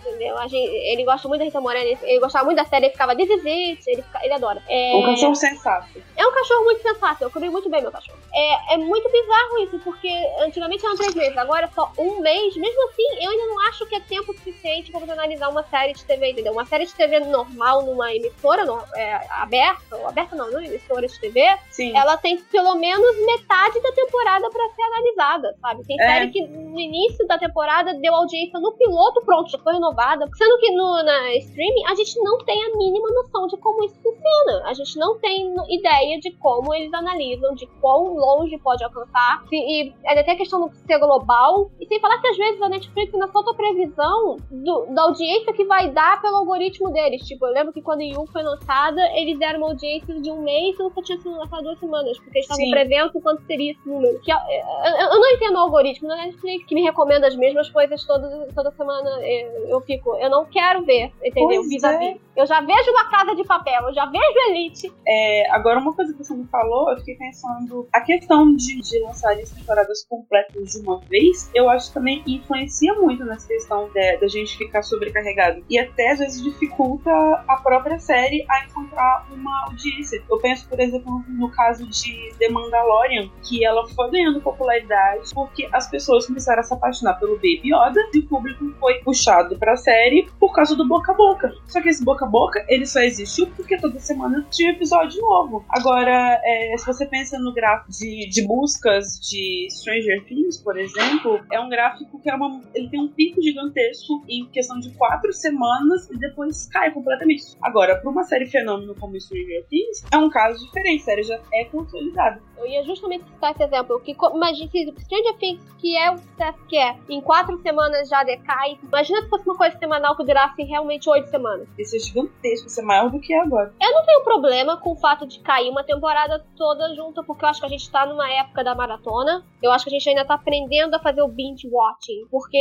Entendeu? 0.00 0.38
A 0.38 0.46
gente, 0.46 0.66
ele 0.66 1.04
gosta 1.04 1.28
muito 1.28 1.40
da 1.40 1.44
Rita 1.44 1.60
Moreno, 1.60 1.84
ele, 1.84 1.98
ele 2.02 2.20
gostava 2.20 2.44
muito 2.44 2.56
da 2.56 2.64
série, 2.64 2.86
ele 2.86 2.92
ficava 2.92 3.14
This 3.14 3.30
is 3.30 3.44
it, 3.44 3.82
ele, 3.86 4.04
ele 4.22 4.32
adora. 4.32 4.62
É... 4.68 4.94
Um 4.96 5.02
cachorro 5.04 5.34
sensato. 5.34 6.02
É 6.16 6.26
um 6.26 6.32
cachorro 6.32 6.64
muito 6.64 6.82
sensato, 6.82 7.24
eu 7.24 7.30
cobri 7.30 7.50
muito 7.50 7.68
bem 7.68 7.82
meu 7.82 7.92
cachorro. 7.92 8.18
É, 8.34 8.74
é 8.74 8.76
muito 8.76 9.08
bizarro 9.10 9.58
isso, 9.60 9.78
porque 9.78 10.10
antigamente 10.40 10.84
eram 10.84 10.96
três 10.96 11.14
meses, 11.14 11.36
agora 11.36 11.66
é 11.66 11.68
só 11.68 11.92
um 11.96 12.20
mês. 12.20 12.56
Mesmo 12.56 12.88
assim, 12.88 13.02
eu 13.20 13.30
ainda 13.30 13.46
não 13.46 13.60
acho 13.68 13.86
que 13.86 13.94
é 13.94 14.00
tempo 14.00 14.32
suficiente 14.34 14.90
pra 14.90 15.00
você 15.00 15.12
analisar 15.12 15.48
uma 15.48 15.62
série 15.62 15.92
de 15.92 16.04
TV, 16.04 16.32
entendeu? 16.32 16.52
Uma 16.52 16.64
série 16.66 16.86
de 16.86 16.94
TV 16.94 17.20
normal 17.20 17.84
numa 17.86 18.12
emissora 18.12 18.64
no, 18.64 18.80
é, 18.96 19.20
aberta, 19.30 19.96
ou 19.96 20.08
aberta 20.08 20.34
não, 20.34 20.50
não 20.50 20.60
emissora 20.60 21.06
de 21.06 21.20
TV, 21.20 21.40
Sim. 21.70 21.96
ela 21.96 22.16
tem 22.16 22.38
pelo 22.38 22.74
menos 22.74 23.16
metade 23.24 23.80
da 23.80 23.92
temporada 23.92 24.50
pra 24.50 24.68
ser 24.70 24.82
analisada, 24.82 25.56
sabe? 25.60 25.84
Tem 25.84 26.00
é. 26.00 26.06
série 26.06 26.30
que 26.30 26.42
no 26.44 26.78
início 26.78 27.26
da 27.28 27.38
temporada 27.38 27.94
deu 27.94 28.14
audiência 28.14 28.58
no 28.58 28.72
piloto, 28.72 29.22
pronto, 29.24 29.50
já 29.50 29.58
foi 29.58 29.74
renovada. 29.74 30.28
Sendo 30.36 30.58
que 30.58 30.72
no, 30.72 31.02
na 31.04 31.34
streaming 31.36 31.86
a 31.86 31.94
gente 31.94 32.20
não 32.20 32.38
tem 32.38 32.64
a 32.64 32.76
mínima 32.76 33.10
noção 33.10 33.46
de 33.46 33.56
como 33.58 33.84
isso 33.84 33.94
funciona. 34.02 34.64
A 34.66 34.74
gente 34.74 34.98
não 34.98 35.18
tem 35.18 35.54
ideia 35.68 36.18
de 36.18 36.32
como 36.32 36.74
eles 36.74 36.92
analisam, 36.92 37.54
de 37.54 37.66
quão 37.80 38.23
longe 38.24 38.58
pode 38.58 38.82
alcançar. 38.82 39.44
E, 39.52 39.88
e 39.88 40.24
tem 40.24 40.34
a 40.34 40.36
questão 40.36 40.60
do 40.60 40.74
ser 40.74 40.98
global. 40.98 41.70
E 41.80 41.86
sem 41.86 42.00
falar 42.00 42.18
que 42.20 42.28
às 42.28 42.36
vezes 42.36 42.62
a 42.62 42.68
Netflix 42.68 43.12
ainda 43.12 43.28
solta 43.28 43.54
previsão 43.54 44.36
do, 44.50 44.86
da 44.86 45.02
audiência 45.02 45.52
que 45.52 45.64
vai 45.64 45.90
dar 45.90 46.20
pelo 46.20 46.36
algoritmo 46.36 46.90
deles. 46.90 47.22
Tipo, 47.26 47.46
eu 47.46 47.52
lembro 47.52 47.72
que 47.72 47.82
quando 47.82 48.02
Yu 48.02 48.26
foi 48.32 48.42
lançada, 48.42 49.00
eles 49.14 49.38
deram 49.38 49.58
uma 49.58 49.68
audiência 49.68 50.20
de 50.20 50.30
um 50.30 50.42
mês 50.42 50.74
e 50.74 50.92
só 50.92 51.02
tinha 51.02 51.18
sido 51.18 51.36
lançado 51.36 51.62
duas 51.62 51.78
semanas. 51.78 52.18
Porque 52.18 52.38
eles 52.38 52.48
estavam 52.48 52.70
prevendo 52.70 53.12
quanto 53.20 53.42
seria 53.46 53.72
esse 53.72 53.88
número. 53.88 54.20
Que, 54.20 54.32
eu, 54.32 54.36
eu, 54.36 55.08
eu, 55.12 55.20
não 55.20 55.30
entendo 55.32 55.56
o 55.56 55.60
algoritmo 55.60 56.08
da 56.08 56.16
Netflix 56.16 56.66
que 56.66 56.74
me 56.74 56.82
recomenda 56.82 57.26
as 57.26 57.36
mesmas 57.36 57.70
coisas 57.70 58.04
toda, 58.04 58.48
toda 58.54 58.70
semana. 58.72 59.10
Eu, 59.22 59.68
eu 59.68 59.80
fico, 59.80 60.16
eu 60.16 60.30
não 60.30 60.44
quero 60.44 60.84
ver, 60.84 61.12
entendeu? 61.22 61.62
Vis 61.62 61.82
é. 61.82 62.16
Eu 62.36 62.46
já 62.46 62.60
vejo 62.60 62.90
uma 62.90 63.08
casa 63.08 63.34
de 63.34 63.44
papel, 63.44 63.88
eu 63.88 63.94
já 63.94 64.06
vejo 64.06 64.50
Elite. 64.50 64.92
É, 65.06 65.50
agora, 65.50 65.78
uma 65.78 65.94
coisa 65.94 66.12
que 66.12 66.18
você 66.18 66.34
me 66.34 66.46
falou, 66.46 66.90
eu 66.90 66.98
fiquei 66.98 67.16
pensando. 67.16 67.88
A 67.92 68.00
questão 68.00 68.54
de, 68.54 68.80
de 68.80 68.98
lançar 69.00 69.32
as 69.34 69.50
temporadas 69.50 70.04
completas 70.04 70.72
de 70.72 70.78
uma 70.78 71.00
vez, 71.00 71.50
eu 71.54 71.68
acho 71.68 71.88
que 71.88 71.94
também 71.94 72.22
influencia 72.26 72.94
muito 72.94 73.24
nessa 73.24 73.46
questão 73.46 73.88
da 73.94 74.26
gente 74.26 74.56
ficar 74.56 74.82
sobrecarregado. 74.82 75.64
E 75.70 75.78
até 75.78 76.10
às 76.10 76.18
vezes 76.18 76.42
dificulta 76.42 77.10
a 77.46 77.56
própria 77.62 77.98
série 77.98 78.44
a 78.48 78.64
encontrar 78.64 79.26
uma 79.30 79.66
audiência. 79.66 80.22
Eu 80.28 80.38
penso, 80.38 80.68
por 80.68 80.80
exemplo, 80.80 81.22
no 81.28 81.50
caso 81.50 81.86
de 81.86 82.34
The 82.38 82.48
Mandalorian, 82.48 83.30
que 83.42 83.64
ela 83.64 83.86
foi 83.88 84.10
ganhando 84.10 84.40
popularidade 84.40 85.30
porque 85.32 85.68
as 85.72 85.88
pessoas 85.88 86.26
começaram 86.26 86.60
a 86.60 86.62
se 86.62 86.74
apaixonar 86.74 87.14
pelo 87.14 87.36
Baby 87.36 87.62
Yoda 87.64 88.00
e 88.12 88.18
o 88.18 88.28
público 88.28 88.72
foi 88.80 88.94
puxado 89.00 89.58
pra 89.58 89.76
série 89.76 90.28
por 90.38 90.52
causa 90.52 90.74
do 90.74 90.86
boca 90.86 91.12
a 91.12 91.14
boca. 91.14 91.52
Só 91.66 91.80
que 91.80 91.88
esse 91.88 92.04
boca 92.04 92.23
a 92.24 92.26
boca, 92.26 92.64
ele 92.68 92.86
só 92.86 93.00
existiu 93.00 93.46
porque 93.56 93.78
toda 93.78 93.98
semana 93.98 94.46
tinha 94.50 94.70
episódio 94.70 95.20
novo. 95.20 95.64
Agora, 95.68 96.40
é, 96.42 96.76
se 96.76 96.86
você 96.86 97.06
pensa 97.06 97.38
no 97.38 97.52
gráfico 97.52 97.90
de, 97.90 98.28
de 98.28 98.46
buscas 98.46 99.18
de 99.20 99.68
Stranger 99.70 100.24
Things, 100.24 100.58
por 100.62 100.76
exemplo, 100.76 101.40
é 101.52 101.60
um 101.60 101.68
gráfico 101.68 102.20
que 102.20 102.30
é 102.30 102.34
uma, 102.34 102.62
ele 102.74 102.88
tem 102.88 103.00
um 103.00 103.08
pico 103.08 103.42
gigantesco 103.42 104.24
em 104.28 104.46
questão 104.46 104.78
de 104.78 104.90
quatro 104.94 105.32
semanas 105.32 106.10
e 106.10 106.18
depois 106.18 106.66
cai 106.66 106.90
completamente. 106.90 107.44
Agora, 107.60 107.96
para 107.96 108.10
uma 108.10 108.24
série 108.24 108.46
fenômeno 108.46 108.94
como 108.94 109.18
Stranger 109.20 109.66
Things, 109.68 110.04
é 110.12 110.16
um 110.16 110.30
caso 110.30 110.64
diferente. 110.64 111.02
A 111.02 111.04
série 111.04 111.22
já 111.22 111.40
é 111.52 111.64
consolidada. 111.64 112.40
Eu 112.56 112.66
ia 112.66 112.82
justamente 112.84 113.24
citar 113.24 113.52
esse 113.52 113.62
exemplo. 113.62 114.00
Que, 114.00 114.12
imagina 114.34 114.70
se 114.70 114.94
Stranger 115.04 115.38
Things, 115.38 115.62
que 115.78 115.96
é 115.96 116.10
o 116.10 116.18
sucesso 116.18 116.58
que 116.68 116.76
é, 116.76 116.96
em 117.08 117.20
quatro 117.20 117.60
semanas 117.62 118.08
já 118.08 118.22
decai. 118.22 118.78
Imagina 118.82 119.22
se 119.22 119.28
fosse 119.28 119.44
uma 119.46 119.56
coisa 119.56 119.78
semanal 119.78 120.16
que 120.16 120.24
durasse 120.24 120.62
realmente 120.62 121.08
oito 121.10 121.28
semanas. 121.28 121.68
Isso 121.78 121.96
é 121.96 121.98
gigantesco, 122.14 122.80
é 122.80 122.82
maior 122.84 123.10
do 123.10 123.20
que 123.20 123.34
é 123.34 123.40
agora. 123.40 123.74
Eu 123.80 123.92
não 123.92 124.04
tenho 124.04 124.22
problema 124.22 124.76
com 124.76 124.92
o 124.92 124.96
fato 124.96 125.26
de 125.26 125.40
cair 125.40 125.68
uma 125.68 125.82
temporada 125.82 126.44
toda 126.56 126.94
junta, 126.94 127.22
porque 127.24 127.44
eu 127.44 127.48
acho 127.48 127.60
que 127.60 127.66
a 127.66 127.68
gente 127.68 127.90
tá 127.90 128.06
numa 128.06 128.30
época 128.30 128.62
da 128.62 128.74
maratona. 128.74 129.44
Eu 129.60 129.72
acho 129.72 129.84
que 129.84 129.90
a 129.90 129.98
gente 129.98 130.08
ainda 130.08 130.24
tá 130.24 130.34
aprendendo 130.34 130.94
a 130.94 131.00
fazer 131.00 131.22
o 131.22 131.28
binge 131.28 131.68
watching. 131.68 132.26
Porque 132.30 132.58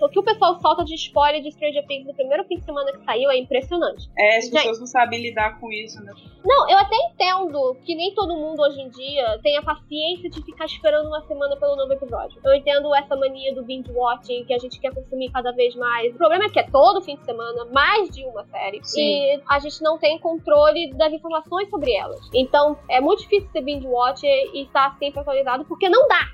o 0.00 0.08
que 0.08 0.18
o 0.18 0.22
pessoal 0.22 0.60
solta 0.60 0.84
de 0.84 0.94
spoiler 0.94 1.42
de 1.42 1.52
Stranger 1.52 1.86
Things 1.86 2.06
no 2.06 2.14
primeiro 2.14 2.44
fim 2.44 2.56
de 2.56 2.64
semana 2.64 2.92
que 2.92 3.04
saiu 3.04 3.30
é 3.30 3.38
impressionante. 3.38 4.08
É, 4.18 4.38
as 4.38 4.48
pessoas 4.48 4.80
não 4.80 4.86
sabem 4.86 5.22
lidar 5.22 5.60
com 5.60 5.70
isso, 5.70 6.02
né? 6.02 6.12
Não, 6.44 6.68
eu 6.68 6.78
até 6.78 6.96
entendo 6.96 7.76
que 7.84 7.94
nem 7.94 8.14
todo 8.14 8.34
mundo 8.34 8.62
hoje 8.62 8.80
em 8.80 8.88
dia 8.88 9.38
tem 9.42 9.56
a 9.56 9.62
paciência 9.62 10.30
de 10.30 10.42
ficar 10.42 10.64
esperando 10.64 11.06
uma 11.06 11.20
semana 11.26 11.56
pelo 11.56 11.76
novo 11.76 11.92
episódio. 11.92 12.40
Eu 12.44 12.54
entendo 12.54 12.94
essa 12.94 13.14
mania 13.16 13.54
do 13.54 13.62
binge 13.62 13.90
watching 13.92 14.44
que 14.44 14.54
a 14.54 14.58
gente 14.58 14.80
quer 14.80 14.94
consumir 14.94 15.30
cada 15.30 15.52
vez 15.52 15.74
mais. 15.74 16.14
O 16.14 16.18
problema 16.18 16.44
é 16.44 16.48
que 16.48 16.58
é 16.58 16.62
todo 16.62 17.02
fim 17.02 17.16
de 17.16 17.24
semana, 17.24 17.66
mais 17.66 18.08
de 18.10 18.24
uma 18.24 18.44
série. 18.46 18.80
Sim. 18.92 19.00
e 19.00 19.42
a 19.48 19.58
gente 19.58 19.82
não 19.82 19.98
tem 19.98 20.18
controle 20.18 20.92
das 20.94 21.12
informações 21.12 21.68
sobre 21.68 21.92
elas. 21.94 22.28
Então, 22.34 22.78
é 22.88 23.00
muito 23.00 23.20
difícil 23.20 23.48
ser 23.50 23.60
binge 23.62 23.86
watch 23.86 24.24
e 24.26 24.62
estar 24.62 24.96
sempre 24.98 25.20
atualizado, 25.20 25.64
porque 25.64 25.88
não 25.88 26.06
dá. 26.08 26.28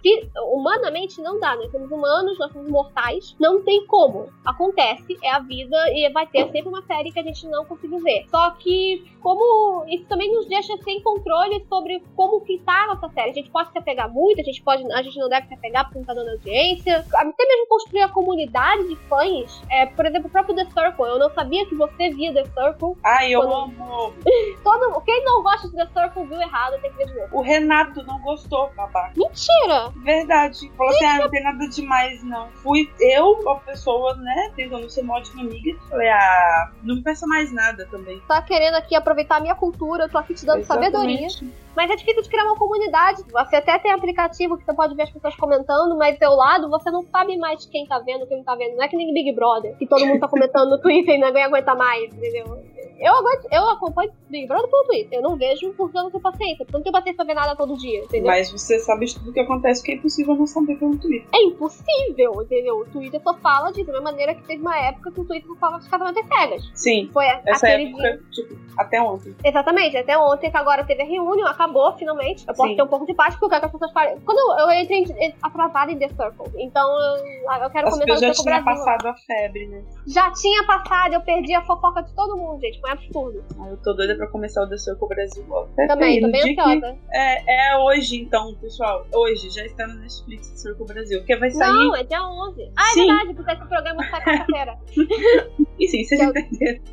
Humanamente 0.52 1.20
não 1.20 1.38
dá. 1.38 1.56
Nós 1.56 1.70
somos 1.70 1.90
humanos, 1.90 2.38
nós 2.38 2.52
somos 2.52 2.68
mortais, 2.68 3.34
não 3.40 3.62
tem 3.62 3.86
como. 3.86 4.28
Acontece, 4.44 5.18
é 5.22 5.30
a 5.30 5.38
vida 5.38 5.76
e 5.92 6.08
vai 6.10 6.26
ter 6.26 6.50
sempre 6.50 6.68
uma 6.68 6.82
série 6.82 7.12
que 7.12 7.18
a 7.18 7.22
gente 7.22 7.46
não 7.48 7.64
conseguiu 7.64 7.98
ver. 7.98 8.26
Só 8.28 8.50
que, 8.52 9.04
como 9.20 9.84
isso 9.88 10.04
também 10.06 10.32
nos 10.32 10.46
deixa 10.46 10.76
sem 10.78 11.00
controle 11.02 11.64
sobre 11.68 12.02
como 12.14 12.44
tá 12.64 12.84
a 12.84 12.94
nossa 12.94 13.08
série. 13.08 13.30
A 13.30 13.34
gente 13.34 13.50
pode 13.50 13.72
se 13.72 13.78
apegar 13.78 14.12
muito, 14.12 14.40
a 14.40 14.44
gente 14.44 14.62
pode, 14.62 14.84
a 14.92 15.02
gente 15.02 15.18
não 15.18 15.28
deve 15.28 15.46
se 15.48 15.54
apegar 15.54 15.84
porque 15.84 15.98
não 15.98 16.06
tá 16.06 16.14
dando 16.14 16.30
audiência. 16.30 17.04
Até 17.14 17.46
mesmo 17.46 17.66
construir 17.68 18.02
a 18.02 18.08
comunidade 18.08 18.88
de 18.88 18.96
fãs. 19.08 19.62
É, 19.70 19.86
por 19.86 20.06
exemplo, 20.06 20.28
o 20.28 20.30
próprio 20.30 20.54
The 20.54 20.66
Circle. 20.66 21.06
Eu 21.06 21.18
não 21.18 21.30
sabia 21.30 21.66
que 21.66 21.74
você 21.74 22.10
via 22.10 22.32
The 22.32 22.43
Circle. 22.46 22.96
Ai, 23.04 23.30
eu 23.30 23.40
quando... 23.40 23.82
amo. 23.82 24.14
Todo... 24.62 25.00
Quem 25.02 25.24
não 25.24 25.42
gosta 25.42 25.68
de 25.68 25.76
The 25.76 25.86
Circle 25.86 26.26
viu 26.26 26.40
errado, 26.40 26.80
tem 26.80 26.90
que 26.90 26.96
ver 26.96 27.06
de 27.06 27.14
novo. 27.14 27.38
O 27.38 27.42
Renato 27.42 28.02
não 28.04 28.20
gostou, 28.20 28.70
babaca. 28.76 29.12
Mentira! 29.16 29.90
Verdade. 29.96 30.70
Falou 30.76 30.92
assim, 30.92 31.04
ah, 31.04 31.18
não 31.18 31.30
tem 31.30 31.42
nada 31.42 31.68
demais, 31.68 32.22
não. 32.22 32.48
Fui 32.62 32.90
eu, 33.00 33.48
a 33.50 33.56
pessoa, 33.56 34.14
né, 34.16 34.52
tentando 34.56 34.88
ser 34.88 35.02
uma 35.02 35.16
ótima 35.16 35.42
amiga. 35.42 35.78
Falei, 35.88 36.08
ah, 36.08 36.70
não 36.82 37.02
pensa 37.02 37.26
mais 37.26 37.52
nada 37.52 37.86
também. 37.90 38.20
Tá 38.28 38.40
querendo 38.42 38.74
aqui 38.74 38.94
aproveitar 38.94 39.36
a 39.36 39.40
minha 39.40 39.54
cultura, 39.54 40.04
eu 40.04 40.08
tô 40.08 40.18
aqui 40.18 40.34
te 40.34 40.46
dando 40.46 40.60
Exatamente. 40.60 40.92
sabedoria. 40.92 41.63
Mas 41.76 41.90
é 41.90 41.96
difícil 41.96 42.22
de 42.22 42.28
criar 42.28 42.44
uma 42.44 42.56
comunidade. 42.56 43.22
Você 43.30 43.56
até 43.56 43.78
tem 43.78 43.90
aplicativo 43.90 44.56
que 44.56 44.64
você 44.64 44.74
pode 44.74 44.94
ver 44.94 45.02
as 45.02 45.10
pessoas 45.10 45.34
comentando, 45.36 45.96
mas 45.96 46.16
do 46.16 46.18
teu 46.18 46.32
lado 46.32 46.70
você 46.70 46.90
não 46.90 47.02
sabe 47.02 47.36
mais 47.36 47.66
quem 47.66 47.86
tá 47.86 47.98
vendo, 47.98 48.26
quem 48.26 48.38
não 48.38 48.44
tá 48.44 48.54
vendo. 48.54 48.76
Não 48.76 48.84
é 48.84 48.88
que 48.88 48.96
nem 48.96 49.12
Big 49.12 49.32
Brother, 49.32 49.76
que 49.76 49.86
todo 49.86 50.06
mundo 50.06 50.20
tá 50.20 50.28
comentando 50.28 50.70
no 50.70 50.80
Twitter 50.80 51.16
e 51.16 51.18
ninguém 51.18 51.44
aguenta 51.44 51.74
mais, 51.74 52.12
entendeu? 52.14 52.73
Eu, 52.98 53.14
aguento, 53.14 53.48
eu 53.50 53.68
acompanho 53.70 54.12
Big 54.28 54.46
Brother 54.46 54.70
pelo 54.70 54.84
Twitter. 54.84 55.18
Eu 55.18 55.22
não 55.22 55.36
vejo 55.36 55.72
porque 55.76 55.96
eu 55.96 56.02
não 56.04 56.10
tenho 56.10 56.22
paciência. 56.22 56.64
Porque 56.64 56.74
eu 56.74 56.78
não 56.78 56.82
tenho 56.82 56.92
paciência 56.92 57.16
pra 57.16 57.24
ver 57.24 57.34
nada 57.34 57.56
todo 57.56 57.76
dia, 57.76 58.00
entendeu? 58.00 58.26
Mas 58.26 58.50
você 58.50 58.78
sabe 58.78 59.12
tudo 59.12 59.32
que 59.32 59.40
acontece 59.40 59.82
que 59.82 59.92
é 59.92 59.94
impossível 59.96 60.34
não 60.34 60.46
saber 60.46 60.76
pelo 60.76 60.96
Twitter. 60.98 61.28
É 61.34 61.42
impossível, 61.42 62.42
entendeu? 62.42 62.78
O 62.78 62.86
Twitter 62.86 63.20
só 63.22 63.34
fala 63.34 63.72
de, 63.72 63.84
da 63.84 63.92
mesma 63.92 64.10
maneira 64.10 64.34
que 64.34 64.42
teve 64.44 64.60
uma 64.60 64.76
época 64.78 65.10
que 65.12 65.20
o 65.20 65.24
Twitter 65.24 65.48
só 65.48 65.56
fala 65.56 65.78
de 65.78 65.88
casamentos 65.88 66.22
cegas. 66.28 66.70
Sim. 66.74 67.10
Foi 67.12 67.26
Essa 67.44 67.68
época, 67.68 68.02
dia. 68.02 68.20
tipo, 68.30 68.56
até 68.78 69.00
ontem. 69.00 69.34
Exatamente, 69.44 69.96
até 69.96 70.18
ontem, 70.18 70.50
que 70.50 70.56
agora 70.56 70.84
teve 70.84 71.02
a 71.02 71.06
reunião, 71.06 71.48
acabou 71.48 71.92
finalmente. 71.96 72.44
Eu 72.46 72.54
posso 72.54 72.70
Sim. 72.70 72.76
ter 72.76 72.82
um 72.82 72.88
pouco 72.88 73.06
de 73.06 73.14
paz, 73.14 73.34
porque 73.34 73.44
eu 73.44 73.48
quero 73.50 73.60
que 73.60 73.66
as 73.66 73.72
pessoas 73.72 73.92
falem. 73.92 74.20
Quando 74.20 74.38
eu, 74.38 74.70
eu 74.70 74.80
entrei 74.80 75.34
atrasada 75.42 75.92
em 75.92 75.98
The 75.98 76.08
Circle, 76.08 76.52
então 76.56 76.88
eu, 76.88 77.62
eu 77.62 77.70
quero 77.70 77.88
As 77.88 77.94
comentar 77.94 78.18
já 78.18 78.32
tinha 78.32 78.62
passado 78.62 79.06
a 79.06 79.14
febre, 79.14 79.66
né? 79.68 79.84
Já 80.06 80.30
tinha 80.32 80.64
passado, 80.66 81.14
eu 81.14 81.20
perdi 81.20 81.54
a 81.54 81.62
fofoca 81.62 82.02
de 82.02 82.14
todo 82.14 82.36
mundo, 82.36 82.60
gente. 82.60 82.80
Um 82.84 82.90
absurdo. 82.90 83.42
Ah, 83.58 83.68
eu 83.70 83.76
tô 83.78 83.94
doida 83.94 84.14
pra 84.14 84.26
começar 84.26 84.62
o 84.62 84.68
The 84.68 84.76
Circle 84.76 85.08
Brasil 85.08 85.42
logo. 85.48 85.70
Também, 85.88 86.20
tô 86.20 86.30
bem 86.30 86.58
ansiosa. 86.58 86.98
É, 87.10 87.70
é 87.70 87.78
hoje, 87.78 88.20
então, 88.20 88.54
pessoal. 88.56 89.06
Hoje, 89.14 89.48
já 89.48 89.64
está 89.64 89.86
no 89.86 89.94
Netflix 90.00 90.50
The 90.50 90.56
Circle 90.56 90.86
Brasil. 90.86 91.18
Porque 91.20 91.34
vai 91.36 91.50
sair. 91.50 91.72
Não, 91.72 91.96
é 91.96 92.04
dia 92.04 92.22
11. 92.22 92.72
Ah, 92.76 92.82
é 92.82 92.92
Sim. 92.92 93.06
verdade, 93.06 93.34
porque 93.34 93.52
esse 93.52 93.66
programa 93.66 94.04
sai 94.10 94.22
quarta-feira. 94.22 94.78
e 95.80 95.88
sim, 95.88 96.04
vocês 96.04 96.20
é 96.20 96.24
entenderam. 96.24 96.84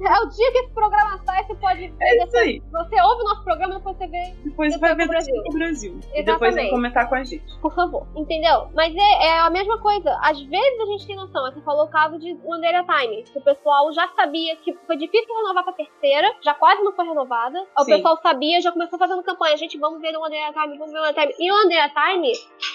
É 0.00 0.20
o 0.20 0.28
dia 0.28 0.52
que 0.52 0.58
esse 0.58 0.74
programa 0.74 1.20
sai, 1.24 1.44
você 1.44 1.54
pode 1.54 1.80
ver. 1.80 1.94
É 2.00 2.24
isso 2.24 2.36
aí. 2.36 2.62
Você 2.70 3.00
ouve 3.00 3.22
o 3.22 3.24
nosso 3.24 3.44
programa, 3.44 3.74
depois 3.74 3.96
você 3.96 4.06
vê. 4.08 4.34
Depois 4.44 4.72
você 4.72 4.78
vai 4.80 4.94
ver 4.96 5.08
Brasil. 5.08 5.34
o 5.34 5.52
Brasil. 5.52 5.90
Exatamente. 5.92 6.20
E 6.20 6.24
depois 6.24 6.54
vem 6.54 6.70
comentar 6.70 7.08
com 7.08 7.14
a 7.14 7.24
gente. 7.24 7.58
Por 7.60 7.74
favor. 7.74 8.06
Entendeu? 8.16 8.68
Mas 8.74 8.94
é, 8.94 9.26
é, 9.26 9.38
a 9.38 9.50
mesma 9.50 9.78
coisa. 9.80 10.18
Às 10.22 10.40
vezes 10.40 10.80
a 10.80 10.86
gente 10.86 11.06
tem 11.06 11.16
noção. 11.16 11.52
Você 11.52 11.60
falou 11.62 11.84
o 11.84 11.88
caso 11.88 12.18
de 12.18 12.34
Day 12.34 12.72
Time. 12.84 13.22
Que 13.22 13.38
o 13.38 13.42
pessoal 13.42 13.92
já 13.92 14.08
sabia 14.16 14.56
que 14.56 14.72
foi 14.88 14.96
difícil 14.96 15.32
renovar 15.32 15.62
pra 15.62 15.72
terceira. 15.74 16.34
Já 16.42 16.54
quase 16.54 16.82
não 16.82 16.92
foi 16.92 17.06
renovada. 17.06 17.64
O 17.78 17.84
Sim. 17.84 17.92
pessoal 17.96 18.16
sabia, 18.20 18.60
já 18.60 18.72
começou 18.72 18.98
fazendo 18.98 19.22
campanha. 19.22 19.56
Gente, 19.56 19.78
vamos 19.78 20.00
ver 20.00 20.16
o 20.16 20.28
Day 20.28 20.40
Time, 20.52 20.78
vamos 20.78 20.92
ver 20.92 20.98
o 20.98 21.02
Day 21.02 21.14
Time. 21.14 21.34
E 21.38 21.52
o 21.52 21.68
Day 21.68 21.90
Time 21.90 22.32